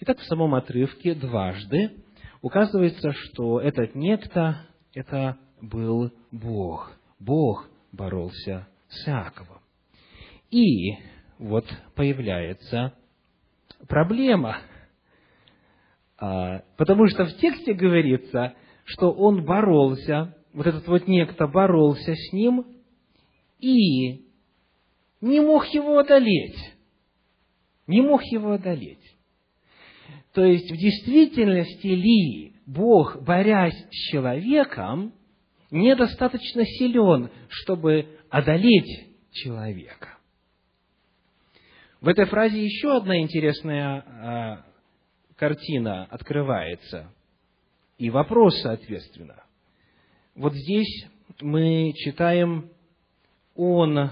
Итак, 0.00 0.18
в 0.18 0.24
самом 0.24 0.54
отрывке 0.54 1.14
дважды 1.14 1.92
указывается, 2.40 3.12
что 3.12 3.60
этот 3.60 3.94
некто– 3.94 4.66
это 4.94 5.38
был 5.68 6.12
Бог. 6.30 6.92
Бог 7.18 7.68
боролся 7.92 8.68
с 8.88 9.08
Иаковом. 9.08 9.60
И 10.50 10.92
вот 11.38 11.66
появляется 11.94 12.94
проблема, 13.88 14.58
а, 16.18 16.62
потому 16.76 17.08
что 17.08 17.24
в 17.24 17.36
тексте 17.38 17.74
говорится, 17.74 18.54
что 18.84 19.10
он 19.10 19.44
боролся, 19.44 20.36
вот 20.52 20.66
этот 20.66 20.86
вот 20.86 21.08
некто 21.08 21.46
боролся 21.46 22.14
с 22.14 22.32
ним 22.32 22.66
и 23.58 24.26
не 25.20 25.40
мог 25.40 25.66
его 25.68 25.98
одолеть. 25.98 26.74
Не 27.86 28.02
мог 28.02 28.22
его 28.24 28.52
одолеть. 28.52 28.98
То 30.32 30.44
есть, 30.44 30.70
в 30.70 30.76
действительности 30.76 31.86
ли 31.86 32.54
Бог, 32.66 33.22
борясь 33.22 33.74
с 33.90 34.10
человеком, 34.10 35.12
недостаточно 35.74 36.64
силен, 36.64 37.30
чтобы 37.48 38.18
одолеть 38.30 39.08
человека. 39.32 40.18
В 42.00 42.08
этой 42.08 42.26
фразе 42.26 42.64
еще 42.64 42.96
одна 42.96 43.18
интересная 43.20 44.00
а, 44.00 44.66
картина 45.36 46.04
открывается. 46.04 47.12
И 47.98 48.10
вопрос, 48.10 48.60
соответственно. 48.60 49.42
Вот 50.34 50.54
здесь 50.54 51.06
мы 51.40 51.92
читаем, 51.96 52.70
он 53.54 54.10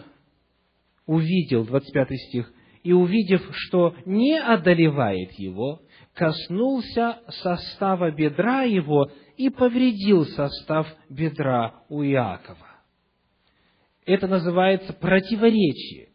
увидел, 1.06 1.64
25 1.64 2.08
стих, 2.28 2.52
и 2.82 2.92
увидев, 2.92 3.42
что 3.52 3.94
не 4.04 4.38
одолевает 4.38 5.32
его, 5.32 5.82
коснулся 6.14 7.20
состава 7.28 8.10
бедра 8.10 8.62
его 8.62 9.10
и 9.36 9.48
повредил 9.50 10.26
состав 10.26 10.86
бедра 11.08 11.82
у 11.88 12.02
Иакова. 12.02 12.68
Это 14.04 14.26
называется 14.26 14.92
противоречие. 14.92 16.08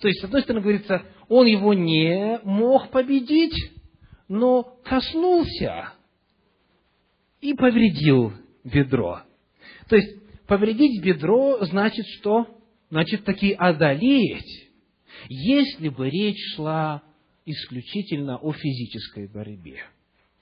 То 0.00 0.08
есть, 0.08 0.20
с 0.20 0.24
одной 0.24 0.42
стороны, 0.42 0.62
говорится, 0.62 1.02
он 1.28 1.46
его 1.46 1.74
не 1.74 2.40
мог 2.42 2.90
победить, 2.90 3.56
но 4.28 4.62
коснулся 4.84 5.92
и 7.40 7.54
повредил 7.54 8.32
бедро. 8.64 9.22
То 9.88 9.96
есть, 9.96 10.46
повредить 10.46 11.02
бедро 11.02 11.64
значит 11.64 12.06
что? 12.18 12.46
Значит, 12.90 13.24
таки 13.24 13.52
одолеть, 13.52 14.70
если 15.28 15.88
бы 15.88 16.08
речь 16.08 16.54
шла 16.54 17.02
исключительно 17.44 18.38
о 18.38 18.52
физической 18.52 19.26
борьбе. 19.26 19.80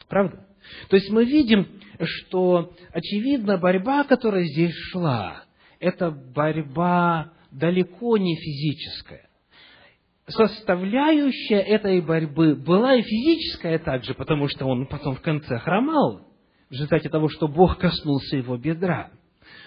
Правда? 0.08 0.46
То 0.88 0.96
есть 0.96 1.10
мы 1.10 1.24
видим, 1.24 1.66
что, 2.00 2.72
очевидно, 2.92 3.58
борьба, 3.58 4.04
которая 4.04 4.44
здесь 4.44 4.74
шла, 4.90 5.44
это 5.80 6.10
борьба 6.10 7.32
далеко 7.50 8.16
не 8.16 8.36
физическая. 8.36 9.28
Составляющая 10.26 11.60
этой 11.60 12.00
борьбы 12.00 12.54
была 12.54 12.94
и 12.94 13.02
физическая 13.02 13.78
также, 13.78 14.14
потому 14.14 14.48
что 14.48 14.66
он 14.66 14.86
потом 14.86 15.16
в 15.16 15.20
конце 15.20 15.58
хромал, 15.58 16.26
в 16.68 16.72
результате 16.72 17.08
того, 17.08 17.28
что 17.28 17.48
Бог 17.48 17.78
коснулся 17.78 18.36
его 18.36 18.56
бедра. 18.56 19.10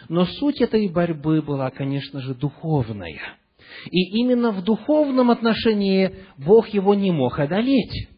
Но 0.08 0.26
суть 0.26 0.62
этой 0.62 0.88
борьбы 0.88 1.42
была, 1.42 1.70
конечно 1.72 2.22
же, 2.22 2.34
духовная. 2.34 3.38
И 3.92 4.20
именно 4.20 4.52
в 4.52 4.64
духовном 4.64 5.32
отношении 5.32 6.16
Бог 6.38 6.70
его 6.70 6.96
не 6.96 7.12
мог 7.12 7.38
одолеть. 7.40 8.10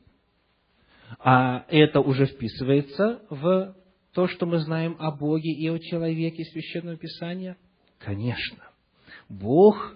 А 1.19 1.65
это 1.69 2.01
уже 2.01 2.25
вписывается 2.25 3.21
в 3.29 3.75
то, 4.13 4.27
что 4.27 4.45
мы 4.45 4.59
знаем 4.59 4.95
о 4.99 5.11
Боге 5.11 5.51
и 5.51 5.69
о 5.69 5.77
человеке 5.77 6.43
Священного 6.45 6.97
Писания? 6.97 7.57
Конечно. 7.99 8.63
Бог 9.29 9.95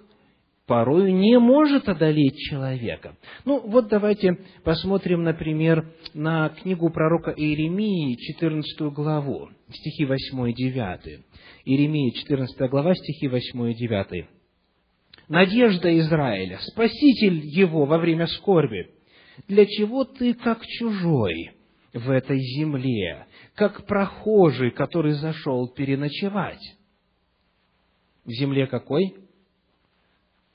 порою 0.68 1.14
не 1.14 1.38
может 1.38 1.90
одолеть 1.90 2.38
человека. 2.38 3.18
Ну, 3.46 3.60
вот 3.68 3.90
давайте 3.90 4.38
посмотрим, 4.64 5.24
например, 5.24 5.92
на 6.14 6.50
книгу 6.50 6.90
пророка 6.90 7.32
Иеремии, 7.32 8.16
14 8.16 8.94
главу, 8.94 9.50
стихи 9.70 10.06
8 10.06 10.50
и 10.50 10.54
9. 10.54 11.26
Иеремия, 11.66 12.12
14 12.12 12.70
глава, 12.70 12.94
стихи 12.96 13.28
8 13.28 13.72
и 13.72 13.76
9. 13.76 14.26
«Надежда 15.28 15.98
Израиля, 16.00 16.60
спаситель 16.62 17.42
его 17.46 17.86
во 17.86 17.98
время 17.98 18.28
скорби, 18.28 18.92
для 19.48 19.66
чего 19.66 20.04
ты 20.04 20.34
как 20.34 20.66
чужой 20.66 21.52
в 21.94 22.10
этой 22.10 22.40
земле, 22.40 23.28
как 23.56 23.86
прохожий, 23.86 24.72
который 24.72 25.14
зашел 25.14 25.68
переночевать? 25.68 26.62
В 28.26 28.32
земле 28.32 28.68
какой? 28.68 29.16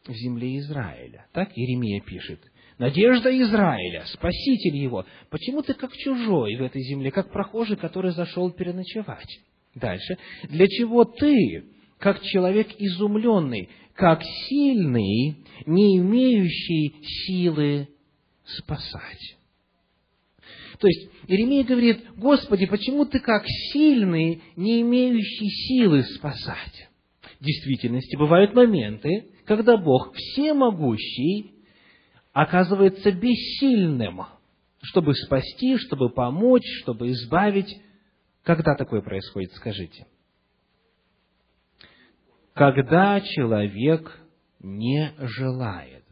В 0.07 0.13
земле 0.13 0.59
Израиля. 0.59 1.27
Так 1.33 1.51
Иеремия 1.57 2.01
пишет. 2.01 2.41
Надежда 2.79 3.31
Израиля, 3.43 4.05
Спаситель 4.07 4.77
его. 4.77 5.05
Почему 5.31 5.63
ты 5.63 5.75
как 5.75 5.93
чужой 5.97 6.57
в 6.57 6.63
этой 6.63 6.83
земле, 6.83 7.11
как 7.11 7.33
прохожий, 7.33 7.77
который 7.77 8.13
зашел 8.13 8.51
переночевать? 8.53 9.41
Дальше. 9.75 10.17
Для 10.45 10.67
чего 10.69 11.05
ты, 11.05 11.65
как 11.99 12.23
человек 12.23 12.69
изумленный, 12.79 13.69
как 13.95 14.23
сильный, 14.49 15.37
не 15.65 15.99
имеющий 15.99 16.95
силы 17.03 17.89
спасать. 18.47 19.37
То 20.79 20.87
есть 20.89 21.11
Иеремия 21.27 21.65
говорит, 21.65 22.05
Господи, 22.17 22.67
почему 22.67 23.05
ты 23.07 23.19
как 23.19 23.45
сильный, 23.73 24.43
не 24.57 24.83
имеющий 24.83 25.49
силы 25.49 26.03
спасать? 26.03 26.89
В 27.41 27.45
действительности 27.45 28.17
бывают 28.17 28.55
моменты, 28.55 29.31
когда 29.45 29.77
Бог 29.77 30.15
всемогущий 30.15 31.55
оказывается 32.33 33.13
бессильным, 33.13 34.23
чтобы 34.83 35.15
спасти, 35.15 35.77
чтобы 35.79 36.11
помочь, 36.11 36.67
чтобы 36.83 37.11
избавить. 37.11 37.81
Когда 38.43 38.75
такое 38.75 39.01
происходит, 39.01 39.53
скажите? 39.53 40.07
Когда 42.55 43.21
человек 43.21 44.19
не 44.61 45.13
желает 45.19 46.06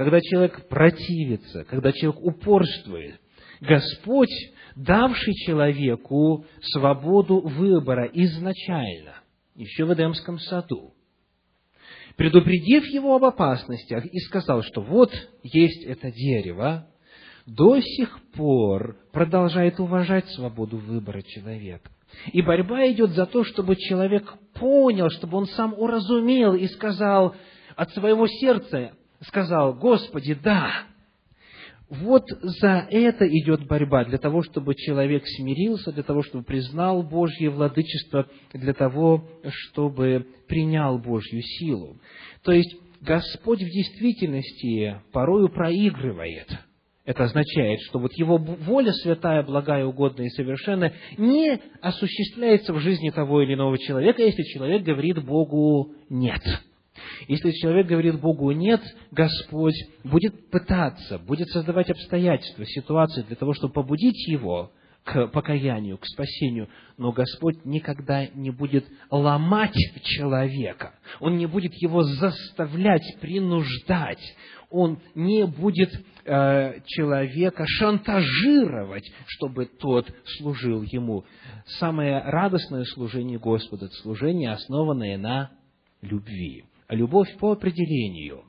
когда 0.00 0.18
человек 0.22 0.66
противится, 0.66 1.64
когда 1.64 1.92
человек 1.92 2.22
упорствует, 2.22 3.20
Господь, 3.60 4.32
давший 4.74 5.34
человеку 5.44 6.46
свободу 6.62 7.40
выбора 7.40 8.08
изначально, 8.10 9.16
еще 9.54 9.84
в 9.84 9.92
Эдемском 9.92 10.38
саду, 10.38 10.94
предупредив 12.16 12.86
его 12.86 13.16
об 13.16 13.24
опасностях 13.26 14.06
и 14.06 14.18
сказал, 14.20 14.62
что 14.62 14.80
вот 14.80 15.12
есть 15.42 15.84
это 15.84 16.10
дерево, 16.10 16.86
до 17.44 17.78
сих 17.82 18.22
пор 18.32 18.96
продолжает 19.12 19.80
уважать 19.80 20.30
свободу 20.30 20.78
выбора 20.78 21.20
человека. 21.20 21.90
И 22.32 22.40
борьба 22.40 22.90
идет 22.90 23.10
за 23.10 23.26
то, 23.26 23.44
чтобы 23.44 23.76
человек 23.76 24.32
понял, 24.54 25.10
чтобы 25.10 25.36
он 25.36 25.46
сам 25.46 25.74
уразумел 25.74 26.54
и 26.54 26.68
сказал 26.68 27.36
от 27.76 27.90
своего 27.92 28.26
сердца, 28.26 28.92
сказал, 29.22 29.74
Господи, 29.74 30.34
да, 30.34 30.84
вот 31.90 32.24
за 32.28 32.86
это 32.88 33.26
идет 33.26 33.66
борьба, 33.66 34.04
для 34.04 34.18
того, 34.18 34.42
чтобы 34.42 34.76
человек 34.76 35.24
смирился, 35.26 35.90
для 35.90 36.04
того, 36.04 36.22
чтобы 36.22 36.44
признал 36.44 37.02
Божье 37.02 37.50
владычество, 37.50 38.28
для 38.52 38.72
того, 38.74 39.24
чтобы 39.44 40.26
принял 40.46 40.98
Божью 40.98 41.42
силу. 41.42 41.96
То 42.44 42.52
есть, 42.52 42.76
Господь 43.00 43.60
в 43.60 43.70
действительности 43.70 45.00
порою 45.12 45.48
проигрывает. 45.48 46.46
Это 47.04 47.24
означает, 47.24 47.80
что 47.88 47.98
вот 47.98 48.12
Его 48.12 48.36
воля 48.36 48.92
святая, 48.92 49.42
благая, 49.42 49.84
угодная 49.84 50.26
и 50.26 50.30
совершенная 50.30 50.94
не 51.18 51.58
осуществляется 51.80 52.72
в 52.72 52.78
жизни 52.78 53.10
того 53.10 53.42
или 53.42 53.54
иного 53.54 53.78
человека, 53.78 54.22
если 54.22 54.42
человек 54.44 54.84
говорит 54.84 55.24
Богу 55.24 55.92
«нет». 56.08 56.42
Если 57.28 57.50
человек 57.52 57.86
говорит 57.86 58.20
Богу 58.20 58.50
«нет», 58.52 58.80
Господь 59.10 59.76
будет 60.04 60.50
пытаться, 60.50 61.18
будет 61.18 61.48
создавать 61.48 61.90
обстоятельства, 61.90 62.64
ситуации 62.66 63.22
для 63.22 63.36
того, 63.36 63.54
чтобы 63.54 63.74
побудить 63.74 64.26
его 64.28 64.72
к 65.04 65.28
покаянию, 65.28 65.98
к 65.98 66.06
спасению, 66.06 66.68
но 66.96 67.12
Господь 67.12 67.64
никогда 67.64 68.26
не 68.26 68.50
будет 68.50 68.86
ломать 69.10 69.74
человека, 70.02 70.94
Он 71.20 71.36
не 71.36 71.46
будет 71.46 71.72
его 71.74 72.02
заставлять, 72.02 73.02
принуждать, 73.20 74.22
Он 74.68 75.00
не 75.14 75.46
будет 75.46 75.90
э, 76.24 76.80
человека 76.86 77.64
шантажировать, 77.66 79.10
чтобы 79.26 79.66
тот 79.66 80.06
служил 80.38 80.82
Ему. 80.82 81.24
Самое 81.78 82.20
радостное 82.20 82.84
служение 82.84 83.38
Господа– 83.38 83.86
это 83.86 83.94
служение, 83.96 84.52
основанное 84.52 85.16
на 85.16 85.50
любви. 86.02 86.64
Любовь 86.90 87.36
по 87.38 87.52
определению 87.52 88.44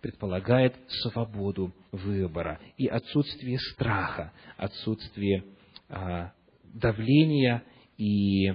предполагает 0.00 0.74
свободу 0.88 1.72
выбора 1.92 2.60
и 2.76 2.88
отсутствие 2.88 3.58
страха, 3.58 4.32
отсутствие 4.56 5.44
а, 5.88 6.32
давления 6.64 7.62
и 7.96 8.48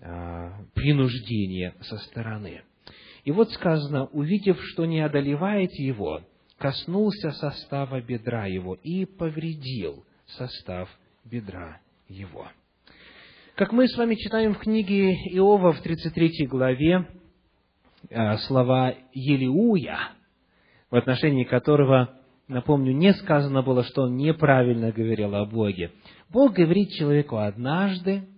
а, 0.00 0.64
принуждения 0.72 1.74
со 1.82 1.98
стороны. 1.98 2.62
И 3.24 3.30
вот 3.32 3.52
сказано, 3.52 4.06
увидев, 4.06 4.58
что 4.62 4.86
не 4.86 5.00
одолевает 5.00 5.72
его, 5.74 6.22
коснулся 6.56 7.32
состава 7.32 8.00
бедра 8.00 8.46
его 8.46 8.74
и 8.74 9.04
повредил 9.04 10.04
состав 10.26 10.88
бедра 11.24 11.80
его. 12.08 12.48
Как 13.56 13.72
мы 13.72 13.86
с 13.88 13.96
вами 13.96 14.14
читаем 14.14 14.54
в 14.54 14.58
книге 14.58 15.12
Иова 15.34 15.72
в 15.72 15.82
33 15.82 16.46
главе, 16.46 17.06
слова 18.46 18.94
Елиуя, 19.12 20.12
в 20.90 20.96
отношении 20.96 21.44
которого, 21.44 22.14
напомню, 22.48 22.92
не 22.92 23.12
сказано 23.14 23.62
было, 23.62 23.84
что 23.84 24.02
он 24.02 24.16
неправильно 24.16 24.92
говорил 24.92 25.34
о 25.34 25.46
Боге. 25.46 25.92
Бог 26.30 26.54
говорит 26.54 26.90
человеку 26.90 27.38
однажды, 27.38 28.28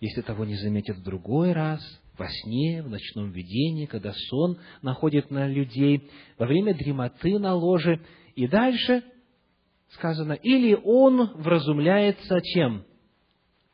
если 0.00 0.20
того 0.22 0.44
не 0.44 0.56
заметит 0.56 0.96
в 0.96 1.02
другой 1.02 1.52
раз, 1.52 1.80
во 2.18 2.28
сне, 2.28 2.82
в 2.82 2.88
ночном 2.88 3.30
видении, 3.30 3.86
когда 3.86 4.12
сон 4.12 4.58
находит 4.82 5.30
на 5.30 5.46
людей, 5.46 6.10
во 6.38 6.46
время 6.46 6.74
дремоты 6.74 7.38
на 7.38 7.54
ложе. 7.54 8.00
И 8.34 8.46
дальше 8.46 9.02
сказано, 9.90 10.32
или 10.32 10.78
он 10.82 11.32
вразумляется 11.34 12.40
чем? 12.40 12.84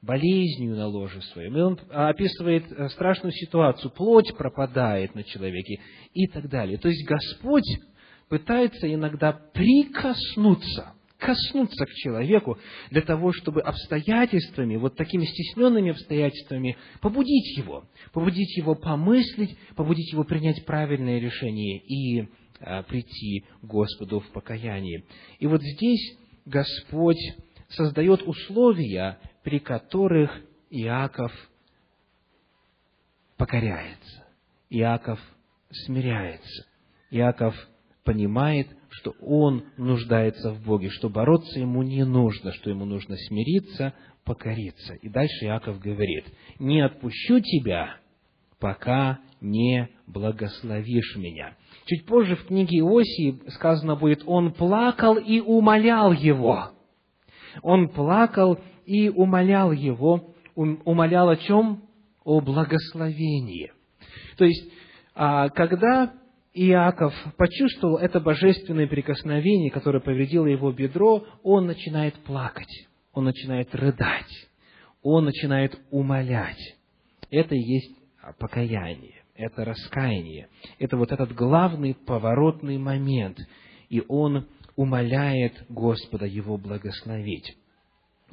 Болезнью 0.03 0.75
на 0.77 0.89
ложе 0.89 1.23
своем. 1.33 1.57
И 1.57 1.61
он 1.61 1.79
описывает 1.91 2.71
э, 2.71 2.89
страшную 2.91 3.33
ситуацию, 3.33 3.91
плоть 3.93 4.37
пропадает 4.37 5.15
на 5.15 5.23
человеке 5.23 5.81
и 6.13 6.27
так 6.27 6.49
далее. 6.49 6.77
То 6.77 6.89
есть 6.89 7.07
Господь 7.07 7.67
пытается 8.29 8.93
иногда 8.93 9.33
прикоснуться, 9.33 10.95
коснуться 11.19 11.87
к 11.87 11.91
человеку 11.91 12.59
для 12.91 13.03
того, 13.03 13.33
чтобы 13.33 13.61
обстоятельствами, 13.63 14.77
вот 14.77 14.97
такими 14.97 15.25
стесненными 15.25 15.93
обстоятельствами, 15.93 16.77
побудить 17.01 17.57
его, 17.57 17.85
побудить 18.13 18.57
его 18.57 18.75
помыслить, 18.75 19.57
побудить 19.77 20.13
его 20.13 20.25
принять 20.25 20.65
правильное 20.65 21.21
решение 21.21 21.79
и 21.79 22.29
а, 22.59 22.83
прийти 22.83 23.45
к 23.61 23.65
Господу 23.67 24.19
в 24.19 24.33
покаянии. 24.33 25.05
И 25.39 25.47
вот 25.47 25.63
здесь 25.63 26.17
Господь 26.45 27.21
создает 27.69 28.23
условия 28.23 29.19
при 29.43 29.59
которых 29.59 30.31
Иаков 30.71 31.33
покоряется, 33.37 34.27
Иаков 34.71 35.21
смиряется, 35.71 36.67
Иаков 37.11 37.55
понимает, 38.05 38.69
что 38.91 39.15
он 39.21 39.65
нуждается 39.77 40.53
в 40.53 40.65
Боге, 40.65 40.89
что 40.91 41.09
бороться 41.09 41.59
ему 41.59 41.83
не 41.83 42.05
нужно, 42.05 42.53
что 42.53 42.71
ему 42.71 42.85
нужно 42.85 43.17
смириться, 43.17 43.95
покориться. 44.25 44.95
И 44.95 45.09
дальше 45.09 45.45
Иаков 45.47 45.81
говорит, 45.81 46.25
не 46.59 46.81
отпущу 46.81 47.41
тебя, 47.41 47.97
пока 48.59 49.19
не 49.41 49.89
благословишь 50.07 51.17
меня. 51.17 51.57
Чуть 51.87 52.07
позже 52.07 52.37
в 52.37 52.47
книге 52.47 52.79
Иосии 52.79 53.41
сказано 53.51 53.97
будет, 53.97 54.23
он 54.25 54.53
плакал 54.53 55.17
и 55.17 55.41
умолял 55.41 56.13
его. 56.13 56.71
Он 57.63 57.89
плакал 57.89 58.59
и 58.87 59.09
умолял 59.09 59.73
его, 59.73 60.35
умолял 60.55 61.29
о 61.29 61.37
чем? 61.37 61.83
О 62.25 62.41
благословении. 62.41 63.73
То 64.37 64.45
есть, 64.45 64.71
а, 65.15 65.49
когда 65.51 66.13
Иаков 66.55 67.15
почувствовал 67.37 67.97
это 67.97 68.21
божественное 68.21 68.87
прикосновение, 68.87 69.71
которое 69.71 70.01
повредило 70.01 70.47
его 70.47 70.71
бедро, 70.71 71.25
он 71.43 71.67
начинает 71.67 72.15
плакать, 72.17 72.87
он 73.13 73.25
начинает 73.25 73.75
рыдать, 73.75 74.49
он 75.03 75.25
начинает 75.25 75.79
умолять. 75.91 76.61
Это 77.31 77.55
и 77.55 77.61
есть 77.61 77.97
покаяние, 78.39 79.23
это 79.35 79.65
раскаяние, 79.65 80.49
это 80.79 80.97
вот 80.97 81.11
этот 81.11 81.35
главный 81.35 81.95
поворотный 81.95 82.79
момент, 82.79 83.39
и 83.89 84.03
он 84.07 84.47
умоляет 84.77 85.65
Господа 85.69 86.27
его 86.27 86.57
благословить 86.59 87.57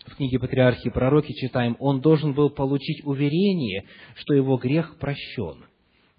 в 0.06 0.16
книге 0.16 0.40
«Патриархи 0.40 0.90
пророки» 0.90 1.34
читаем, 1.34 1.76
он 1.80 2.02
должен 2.02 2.34
был 2.34 2.50
получить 2.50 3.06
уверение, 3.06 3.86
что 4.16 4.34
его 4.34 4.58
грех 4.58 4.98
прощен. 5.00 5.66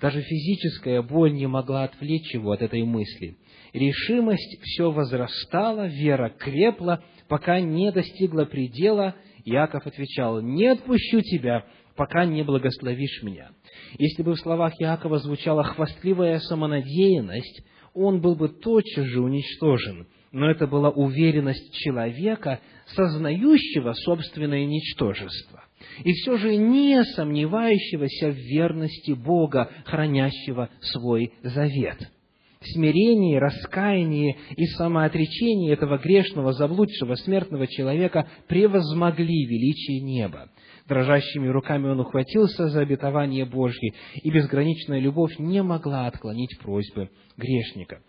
Даже 0.01 0.23
физическая 0.23 1.03
боль 1.03 1.35
не 1.35 1.47
могла 1.47 1.85
отвлечь 1.85 2.33
его 2.33 2.53
от 2.53 2.63
этой 2.63 2.83
мысли. 2.85 3.37
Решимость 3.73 4.59
все 4.63 4.91
возрастала, 4.91 5.87
вера 5.87 6.31
крепла, 6.31 7.05
пока 7.29 7.61
не 7.61 7.93
достигла 7.93 8.45
предела. 8.45 9.15
Иаков 9.45 9.87
отвечал, 9.87 10.41
«Не 10.41 10.69
отпущу 10.69 11.21
тебя, 11.21 11.67
пока 11.97 12.25
не 12.25 12.43
благословишь 12.43 13.23
меня». 13.23 13.51
Если 13.99 14.23
бы 14.23 14.33
в 14.33 14.41
словах 14.41 14.73
Иакова 14.81 15.19
звучала 15.19 15.65
хвастливая 15.65 16.39
самонадеянность, 16.41 17.63
он 17.95 18.21
был 18.21 18.37
бы 18.37 18.49
тотчас 18.49 19.05
же 19.05 19.21
уничтожен– 19.21 20.07
но 20.33 20.51
это 20.51 20.67
была 20.67 20.91
уверенность 20.91 21.73
человека, 21.75 22.61
сознающего 22.95 23.93
собственное 23.95 24.65
ничтожество, 24.65 25.65
и 26.05 26.13
все 26.13 26.37
же 26.37 26.57
не 26.57 27.03
сомневающегося 27.05 28.31
в 28.31 28.37
верности 28.37 29.13
Бога, 29.13 29.71
хранящего 29.85 30.69
свой 30.81 31.33
завет. 31.43 31.99
Смирение, 32.63 33.39
раскаяние 33.39 34.37
и 34.55 34.67
самоотречение 34.67 35.73
этого 35.73 35.97
грешного, 35.97 36.53
заблудшего, 36.53 37.15
смертного 37.15 37.67
человека 37.67 38.29
превозмогли 38.49 39.47
величие 39.47 40.01
неба. 40.03 40.51
Дрожащими 40.87 41.49
руками 41.49 41.89
он 41.89 42.01
ухватился 42.01 42.69
за 42.69 42.81
обетование 42.81 43.47
Божье, 43.47 43.95
и 44.23 44.31
безграничная 44.31 44.99
любовь 44.99 45.39
не 45.39 45.63
могла 45.63 46.07
отклонить 46.07 46.59
просьбы 46.59 47.09
грешника. 47.39 48.03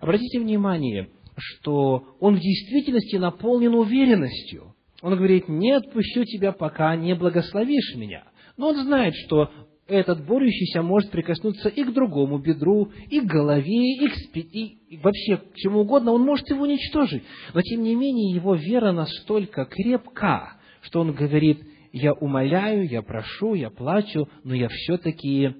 Обратите 0.00 0.38
внимание, 0.38 1.08
что 1.36 2.04
он 2.20 2.36
в 2.36 2.40
действительности 2.40 3.16
наполнен 3.16 3.74
уверенностью. 3.74 4.74
Он 5.02 5.16
говорит, 5.16 5.48
не 5.48 5.72
отпущу 5.72 6.24
тебя, 6.24 6.52
пока 6.52 6.96
не 6.96 7.14
благословишь 7.14 7.94
меня. 7.96 8.24
Но 8.56 8.68
он 8.68 8.76
знает, 8.76 9.14
что 9.14 9.50
этот 9.86 10.26
борющийся 10.26 10.82
может 10.82 11.10
прикоснуться 11.10 11.68
и 11.68 11.84
к 11.84 11.92
другому 11.92 12.38
бедру, 12.38 12.90
и 13.08 13.20
к 13.20 13.24
голове, 13.24 13.94
и, 13.94 14.08
к 14.08 14.14
спи... 14.16 14.40
и 14.40 14.96
вообще 14.96 15.36
к 15.36 15.54
чему 15.54 15.80
угодно, 15.80 16.12
он 16.12 16.22
может 16.22 16.48
его 16.48 16.64
уничтожить. 16.64 17.22
Но, 17.54 17.60
тем 17.62 17.82
не 17.82 17.94
менее, 17.94 18.34
его 18.34 18.54
вера 18.54 18.92
настолько 18.92 19.64
крепка, 19.66 20.56
что 20.80 21.00
он 21.00 21.12
говорит, 21.12 21.60
я 21.92 22.12
умоляю, 22.14 22.88
я 22.88 23.02
прошу, 23.02 23.54
я 23.54 23.70
плачу, 23.70 24.28
но 24.42 24.54
я 24.54 24.68
все-таки 24.68 25.54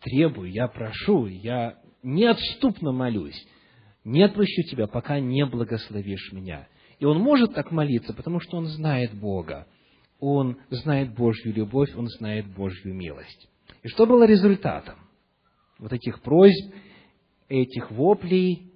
требую, 0.00 0.50
я 0.50 0.68
прошу, 0.68 1.26
я 1.26 1.76
неотступно 2.02 2.92
молюсь 2.92 3.46
не 4.04 4.22
отпущу 4.22 4.62
тебя, 4.62 4.86
пока 4.86 5.20
не 5.20 5.44
благословишь 5.46 6.32
меня. 6.32 6.68
И 6.98 7.04
он 7.04 7.18
может 7.18 7.54
так 7.54 7.70
молиться, 7.70 8.12
потому 8.12 8.40
что 8.40 8.56
он 8.56 8.66
знает 8.66 9.14
Бога. 9.14 9.66
он 10.20 10.58
знает 10.70 11.14
Божью 11.14 11.52
любовь, 11.52 11.94
он 11.96 12.06
знает 12.06 12.46
Божью 12.46 12.94
милость. 12.94 13.48
И 13.82 13.88
что 13.88 14.06
было 14.06 14.24
результатом 14.24 14.96
вот 15.78 15.92
этих 15.92 16.22
просьб, 16.22 16.72
этих 17.48 17.90
воплей, 17.90 18.72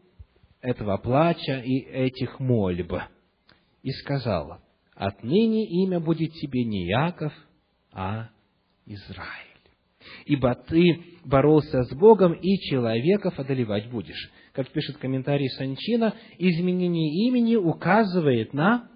этого 0.60 0.96
плача 0.96 1.60
и 1.60 1.78
этих 1.78 2.40
мольб? 2.40 2.92
И 3.82 3.90
сказала, 3.92 4.60
отныне 4.94 5.64
имя 5.84 6.00
будет 6.00 6.32
тебе 6.32 6.64
не 6.64 6.88
Яков, 6.88 7.32
а 7.92 8.30
Израиль. 8.84 9.46
Ибо 10.24 10.54
ты 10.54 11.04
боролся 11.24 11.84
с 11.84 11.94
Богом 11.94 12.32
и 12.32 12.58
человеков 12.58 13.38
одолевать 13.38 13.88
будешь. 13.88 14.30
Как 14.56 14.70
пишет 14.70 14.96
комментарий 14.96 15.50
Санчина, 15.50 16.14
изменение 16.38 17.28
имени 17.28 17.56
указывает 17.56 18.54
на, 18.54 18.88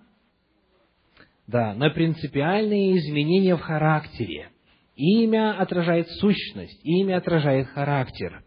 да, 1.47 1.75
на 1.75 1.91
принципиальные 1.91 2.97
изменения 2.97 3.57
в 3.57 3.61
характере. 3.61 4.49
Имя 4.97 5.61
отражает 5.61 6.09
сущность, 6.13 6.81
имя 6.83 7.19
отражает 7.19 7.67
характер. 7.69 8.43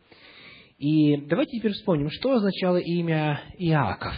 И 0.80 1.18
давайте 1.28 1.60
теперь 1.60 1.74
вспомним, 1.74 2.10
что 2.10 2.32
означало 2.32 2.78
имя 2.78 3.44
Иаков. 3.60 4.16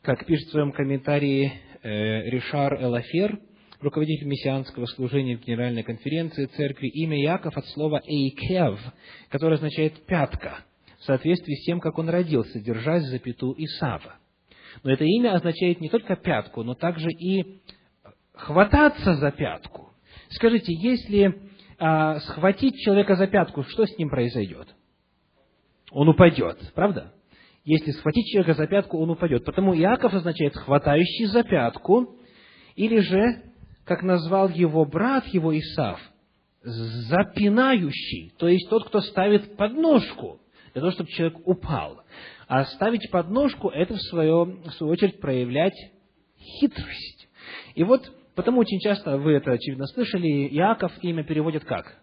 Как 0.00 0.24
пишет 0.24 0.48
в 0.48 0.52
своем 0.52 0.72
комментарии 0.72 1.52
э, 1.82 2.30
Ришар 2.30 2.82
Элафер, 2.82 3.40
руководитель 3.82 4.26
мессианского 4.26 4.86
служения 4.86 5.36
в 5.36 5.44
Генеральной 5.44 5.82
конференции 5.82 6.46
церкви, 6.46 6.88
имя 6.88 7.20
Яков 7.20 7.58
от 7.58 7.66
слова 7.66 8.00
«эйкев», 8.06 8.80
которое 9.28 9.56
означает 9.56 10.06
«пятка», 10.06 10.64
в 10.98 11.04
соответствии 11.04 11.54
с 11.54 11.64
тем, 11.64 11.80
как 11.80 11.98
он 11.98 12.08
родился, 12.08 12.60
держась 12.60 13.04
за 13.04 13.18
пяту 13.18 13.54
Исава. 13.56 14.16
Но 14.82 14.92
это 14.92 15.04
имя 15.04 15.34
означает 15.34 15.80
не 15.80 15.88
только 15.88 16.16
пятку, 16.16 16.62
но 16.62 16.74
также 16.74 17.10
и 17.10 17.60
хвататься 18.32 19.14
за 19.14 19.30
пятку. 19.30 19.92
Скажите, 20.30 20.72
если 20.74 21.40
а, 21.78 22.20
схватить 22.20 22.76
человека 22.76 23.16
за 23.16 23.26
пятку, 23.26 23.62
что 23.64 23.86
с 23.86 23.98
ним 23.98 24.10
произойдет? 24.10 24.68
Он 25.90 26.08
упадет, 26.08 26.58
правда? 26.74 27.14
Если 27.64 27.90
схватить 27.92 28.26
человека 28.26 28.54
за 28.54 28.66
пятку, 28.66 28.98
он 28.98 29.10
упадет. 29.10 29.44
Потому 29.44 29.74
Иаков 29.74 30.12
означает 30.14 30.56
хватающий 30.56 31.26
за 31.26 31.42
пятку, 31.44 32.16
или 32.76 32.98
же 33.00 33.42
как 33.84 34.02
назвал 34.02 34.48
его 34.50 34.84
брат 34.84 35.26
его 35.28 35.58
Исав, 35.58 35.98
запинающий, 36.62 38.32
то 38.38 38.48
есть 38.48 38.68
тот, 38.68 38.86
кто 38.86 39.00
ставит 39.00 39.56
подножку, 39.56 40.40
для 40.72 40.80
того, 40.80 40.92
чтобы 40.92 41.10
человек 41.10 41.38
упал. 41.46 42.02
А 42.46 42.64
ставить 42.64 43.10
подножку– 43.10 43.68
это, 43.74 43.94
в 43.94 44.02
свою, 44.02 44.44
в 44.44 44.72
свою 44.72 44.92
очередь, 44.92 45.20
проявлять 45.20 45.76
хитрость. 46.60 47.28
И 47.74 47.82
вот, 47.82 48.10
потому 48.34 48.60
очень 48.60 48.80
часто, 48.80 49.18
вы 49.18 49.32
это, 49.32 49.52
очевидно, 49.52 49.86
слышали, 49.86 50.48
Иаков 50.48 50.92
имя 51.02 51.24
переводят 51.24 51.64
как? 51.64 51.98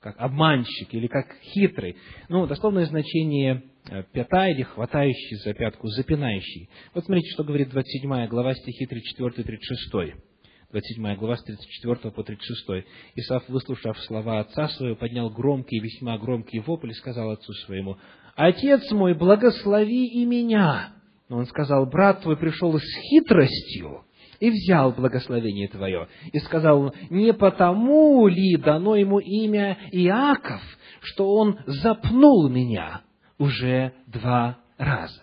Как 0.00 0.14
обманщик 0.18 0.94
или 0.94 1.06
как 1.06 1.26
хитрый. 1.42 1.96
Ну, 2.28 2.46
дословное 2.46 2.86
значение 2.86 3.64
э, 3.90 4.04
пята 4.12 4.48
или 4.48 4.62
хватающий 4.62 5.36
за 5.38 5.54
пятку, 5.54 5.88
запинающий. 5.88 6.68
Вот 6.94 7.04
смотрите, 7.04 7.30
что 7.32 7.42
говорит 7.42 7.70
27 7.70 8.26
глава 8.26 8.54
стихи 8.54 8.86
34-36. 8.86 10.27
27 10.70 11.16
глава 11.16 11.36
с 11.36 11.44
34 11.44 12.12
по 12.12 12.22
36. 12.22 12.84
Исаф, 13.16 13.48
выслушав 13.48 13.98
слова 14.00 14.40
отца 14.40 14.68
своего, 14.68 14.96
поднял 14.96 15.30
громкий, 15.30 15.80
весьма 15.80 16.18
громкий 16.18 16.60
вопль 16.60 16.90
и 16.90 16.94
сказал 16.94 17.30
отцу 17.30 17.54
своему, 17.64 17.96
«Отец 18.36 18.90
мой, 18.90 19.14
благослови 19.14 20.08
и 20.08 20.26
меня!» 20.26 20.92
Но 21.30 21.38
он 21.38 21.46
сказал, 21.46 21.86
«Брат 21.86 22.20
твой 22.20 22.36
пришел 22.36 22.78
с 22.78 22.84
хитростью, 23.10 24.04
и 24.40 24.50
взял 24.50 24.92
благословение 24.92 25.68
твое, 25.68 26.06
и 26.32 26.38
сказал, 26.38 26.94
не 27.08 27.32
потому 27.32 28.28
ли 28.28 28.56
дано 28.56 28.94
ему 28.94 29.20
имя 29.20 29.78
Иаков, 29.90 30.60
что 31.00 31.34
он 31.34 31.58
запнул 31.66 32.50
меня 32.50 33.00
уже 33.38 33.94
два 34.06 34.58
раза. 34.76 35.22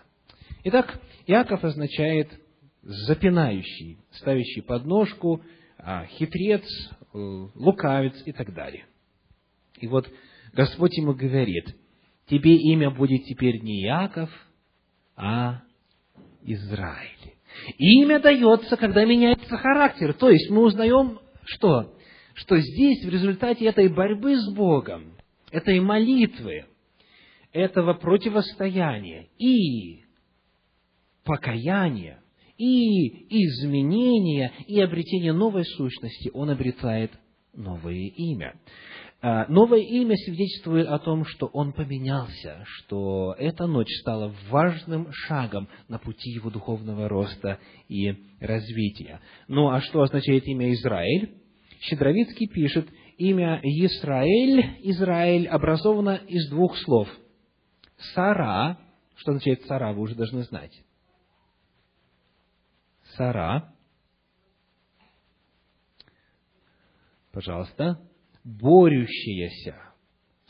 Итак, 0.63 0.99
Иаков 1.27 1.63
означает 1.63 2.31
запинающий, 2.85 3.97
ставящий 4.11 4.61
подножку, 4.61 5.41
а, 5.77 6.05
хитрец, 6.05 6.63
э, 7.13 7.17
лукавец 7.55 8.21
и 8.25 8.31
так 8.31 8.53
далее. 8.53 8.85
И 9.79 9.87
вот 9.87 10.07
Господь 10.53 10.95
ему 10.97 11.13
говорит, 11.13 11.75
тебе 12.27 12.55
имя 12.55 12.91
будет 12.91 13.25
теперь 13.25 13.61
не 13.61 13.81
Яков, 13.81 14.29
а 15.15 15.61
Израиль. 16.43 17.33
Имя 17.77 18.19
дается, 18.19 18.77
когда 18.77 19.03
меняется 19.05 19.57
характер. 19.57 20.13
То 20.13 20.29
есть 20.29 20.49
мы 20.49 20.63
узнаем, 20.63 21.19
что? 21.45 21.93
Что 22.35 22.57
здесь, 22.57 23.03
в 23.03 23.09
результате 23.09 23.65
этой 23.65 23.87
борьбы 23.87 24.35
с 24.35 24.53
Богом, 24.53 25.15
этой 25.51 25.79
молитвы, 25.79 26.65
этого 27.53 27.93
противостояния 27.93 29.29
и 29.39 30.03
покаяния, 31.23 32.21
и 32.57 33.27
изменения, 33.29 34.51
и 34.67 34.79
обретение 34.79 35.33
новой 35.33 35.65
сущности, 35.65 36.29
он 36.33 36.49
обретает 36.49 37.11
новое 37.53 38.11
имя. 38.15 38.55
А, 39.21 39.47
новое 39.47 39.79
имя 39.79 40.15
свидетельствует 40.17 40.87
о 40.87 40.99
том, 40.99 41.25
что 41.25 41.47
он 41.47 41.73
поменялся, 41.73 42.63
что 42.65 43.35
эта 43.39 43.65
ночь 43.65 43.91
стала 44.01 44.33
важным 44.49 45.07
шагом 45.11 45.67
на 45.87 45.97
пути 45.97 46.29
его 46.29 46.49
духовного 46.49 47.09
роста 47.09 47.59
и 47.89 48.13
развития. 48.39 49.21
Ну, 49.47 49.69
а 49.69 49.81
что 49.81 50.01
означает 50.01 50.45
имя 50.45 50.71
Израиль? 50.73 51.37
Щедровицкий 51.81 52.47
пишет, 52.47 52.87
имя 53.17 53.59
Израиль, 53.63 54.77
Израиль 54.83 55.47
образовано 55.47 56.19
из 56.27 56.49
двух 56.49 56.77
слов. 56.77 57.09
Сара, 58.13 58.77
что 59.15 59.31
означает 59.31 59.63
Сара, 59.65 59.93
вы 59.93 60.01
уже 60.01 60.15
должны 60.15 60.43
знать. 60.43 60.71
Сара, 63.17 63.73
пожалуйста, 67.31 67.99
борющаяся, 68.43 69.75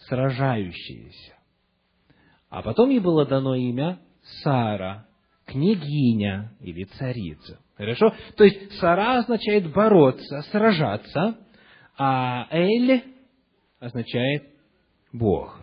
сражающаяся. 0.08 1.36
А 2.50 2.62
потом 2.62 2.90
ей 2.90 3.00
было 3.00 3.26
дано 3.26 3.56
имя 3.56 4.00
Сара, 4.44 5.08
княгиня 5.46 6.56
или 6.60 6.84
царица. 6.86 7.60
Хорошо? 7.76 8.14
То 8.38 8.44
есть 8.44 8.74
Сара 8.80 9.20
означает 9.20 9.72
бороться, 9.72 10.42
сражаться, 10.52 11.38
а 11.98 12.48
Эль 12.52 13.04
означает 13.80 14.50
Бог. 15.12 15.60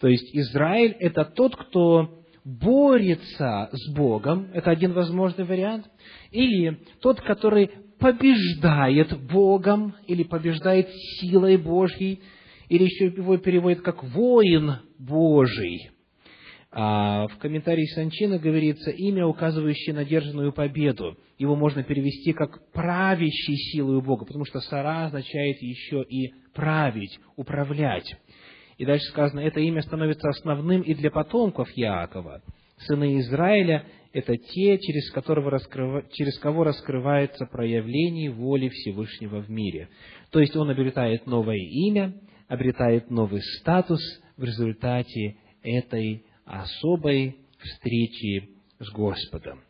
То 0.00 0.08
есть 0.08 0.34
Израиль– 0.34 0.92
это 1.00 1.24
тот, 1.24 1.56
кто 1.56 2.22
борется 2.48 3.68
с 3.72 3.92
Богом, 3.94 4.48
это 4.54 4.70
один 4.70 4.92
возможный 4.92 5.44
вариант, 5.44 5.86
или 6.30 6.78
тот, 7.02 7.20
который 7.20 7.70
побеждает 7.98 9.20
Богом, 9.30 9.94
или 10.06 10.22
побеждает 10.22 10.88
силой 11.20 11.58
Божьей, 11.58 12.22
или 12.68 12.84
еще 12.84 13.06
его 13.06 13.36
переводят 13.36 13.82
как 13.82 14.02
воин 14.02 14.76
Божий. 14.98 15.90
А 16.70 17.26
в 17.28 17.38
комментарии 17.38 17.86
Санчина 17.94 18.38
говорится 18.38 18.90
имя, 18.90 19.26
указывающее 19.26 19.94
на 19.94 20.04
держанную 20.04 20.52
победу. 20.52 21.16
Его 21.38 21.56
можно 21.56 21.82
перевести 21.82 22.32
как 22.32 22.70
правящий 22.72 23.56
силою 23.56 24.02
Бога, 24.02 24.26
потому 24.26 24.44
что 24.44 24.60
Сара 24.60 25.06
означает 25.06 25.60
еще 25.62 26.02
и 26.02 26.34
править, 26.54 27.18
управлять. 27.36 28.06
И 28.78 28.86
дальше 28.86 29.06
сказано, 29.06 29.40
это 29.40 29.58
имя 29.60 29.82
становится 29.82 30.28
основным 30.28 30.82
и 30.82 30.94
для 30.94 31.10
потомков 31.10 31.68
Иакова. 31.74 32.42
Сыны 32.78 33.18
Израиля– 33.18 33.84
это 34.12 34.36
те, 34.36 34.78
через, 34.78 35.10
которого 35.10 35.50
раскрыва, 35.50 36.04
через 36.12 36.38
кого 36.38 36.62
раскрывается 36.62 37.44
проявление 37.46 38.30
воли 38.30 38.68
Всевышнего 38.68 39.42
в 39.42 39.50
мире. 39.50 39.88
То 40.30 40.38
есть 40.38 40.54
он 40.54 40.70
обретает 40.70 41.26
новое 41.26 41.58
имя, 41.58 42.14
обретает 42.46 43.10
новый 43.10 43.42
статус 43.58 44.00
в 44.36 44.44
результате 44.44 45.36
этой 45.62 46.24
особой 46.44 47.36
встречи 47.58 48.50
с 48.78 48.88
Господом. 48.92 49.60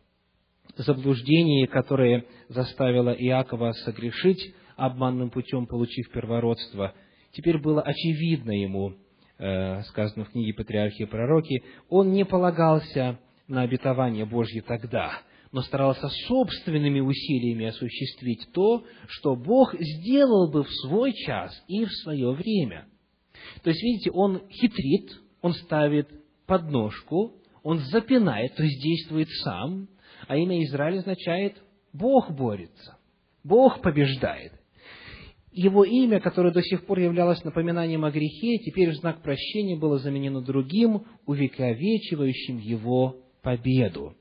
Заблуждение, 0.77 1.65
которое 1.65 2.25
заставило 2.47 3.09
Иакова 3.09 3.71
согрешить 3.71 4.53
обманным 4.77 5.31
путем, 5.31 5.65
получив 5.65 6.11
первородство– 6.11 6.93
теперь 7.31 7.59
было 7.59 7.81
очевидно 7.81 8.51
ему, 8.51 8.93
э, 9.37 9.81
сказано 9.83 10.25
в 10.25 10.29
книге 10.29 10.53
«Патриархи 10.53 11.03
и 11.03 11.05
пророки», 11.05 11.63
он 11.89 12.11
не 12.11 12.25
полагался 12.25 13.19
на 13.47 13.61
обетование 13.61 14.25
Божье 14.25 14.61
тогда, 14.61 15.11
но 15.51 15.61
старался 15.61 16.07
собственными 16.27 16.99
усилиями 16.99 17.65
осуществить 17.65 18.47
то, 18.53 18.83
что 19.07 19.35
Бог 19.35 19.73
сделал 19.79 20.51
бы 20.51 20.63
в 20.63 20.69
свой 20.69 21.13
час 21.13 21.51
и 21.67 21.85
в 21.85 21.91
свое 22.03 22.31
время. 22.31 22.87
То 23.63 23.69
есть, 23.71 23.81
видите, 23.81 24.11
он 24.11 24.41
хитрит, 24.49 25.19
он 25.41 25.53
ставит 25.53 26.07
подножку, 26.45 27.35
он 27.63 27.79
запинает, 27.79 28.55
то 28.55 28.63
есть 28.63 28.81
действует 28.81 29.29
сам, 29.43 29.87
а 30.27 30.37
имя 30.37 30.63
Израиль 30.65 30.99
означает 30.99 31.55
«Бог 31.93 32.31
борется». 32.31 32.97
Бог 33.43 33.81
побеждает. 33.81 34.53
Его 35.51 35.83
имя, 35.83 36.19
которое 36.19 36.53
до 36.53 36.61
сих 36.61 36.85
пор 36.85 36.99
являлось 36.99 37.43
напоминанием 37.43 38.05
о 38.05 38.11
грехе, 38.11 38.59
теперь 38.59 38.91
в 38.91 38.95
знак 38.95 39.23
прощения 39.23 39.75
было 39.75 39.97
заменено 39.97 40.41
другим, 40.41 41.05
увековечивающим 41.25 42.59
его 42.59 43.17
победу. 43.41 44.15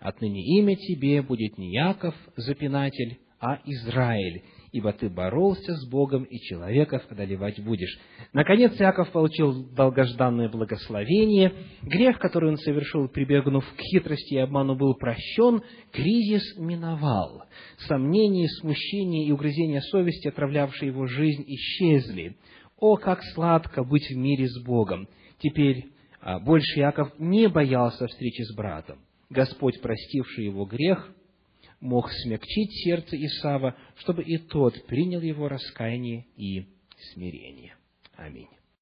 Отныне 0.00 0.42
имя 0.58 0.74
тебе 0.74 1.22
будет 1.22 1.56
не 1.58 1.72
Яков, 1.72 2.14
запинатель, 2.36 3.18
а 3.40 3.60
Израиль, 3.64 4.42
ибо 4.72 4.92
ты 4.92 5.10
боролся 5.10 5.76
с 5.76 5.88
Богом 5.88 6.24
и 6.24 6.38
человеков 6.38 7.02
одолевать 7.10 7.62
будешь. 7.62 7.98
Наконец 8.32 8.72
Иаков 8.80 9.12
получил 9.12 9.68
долгожданное 9.70 10.48
благословение. 10.48 11.52
Грех, 11.82 12.18
который 12.18 12.50
он 12.50 12.56
совершил, 12.56 13.08
прибегнув 13.08 13.64
к 13.64 13.80
хитрости 13.80 14.34
и 14.34 14.38
обману, 14.38 14.74
был 14.74 14.94
прощен. 14.94 15.62
Кризис 15.92 16.56
миновал. 16.56 17.44
Сомнения, 17.86 18.48
смущения 18.60 19.28
и 19.28 19.32
угрызения 19.32 19.80
совести, 19.80 20.28
отравлявшие 20.28 20.88
его 20.88 21.06
жизнь, 21.06 21.44
исчезли. 21.46 22.36
О, 22.78 22.96
как 22.96 23.22
сладко 23.34 23.84
быть 23.84 24.08
в 24.10 24.16
мире 24.16 24.48
с 24.48 24.64
Богом! 24.64 25.06
Теперь 25.38 25.90
а, 26.20 26.38
больше 26.38 26.80
Иаков 26.80 27.12
не 27.18 27.48
боялся 27.48 28.06
встречи 28.06 28.42
с 28.42 28.56
братом. 28.56 28.98
Господь, 29.28 29.80
простивший 29.82 30.46
его 30.46 30.64
грех, 30.64 31.12
мог 31.82 32.10
смягчить 32.10 32.72
сердце 32.84 33.16
Исава, 33.26 33.76
чтобы 33.96 34.22
и 34.22 34.38
тот 34.38 34.86
принял 34.86 35.20
его 35.20 35.48
раскаяние 35.48 36.26
и 36.36 36.68
смирение. 37.12 37.74
Аминь. 38.14 38.48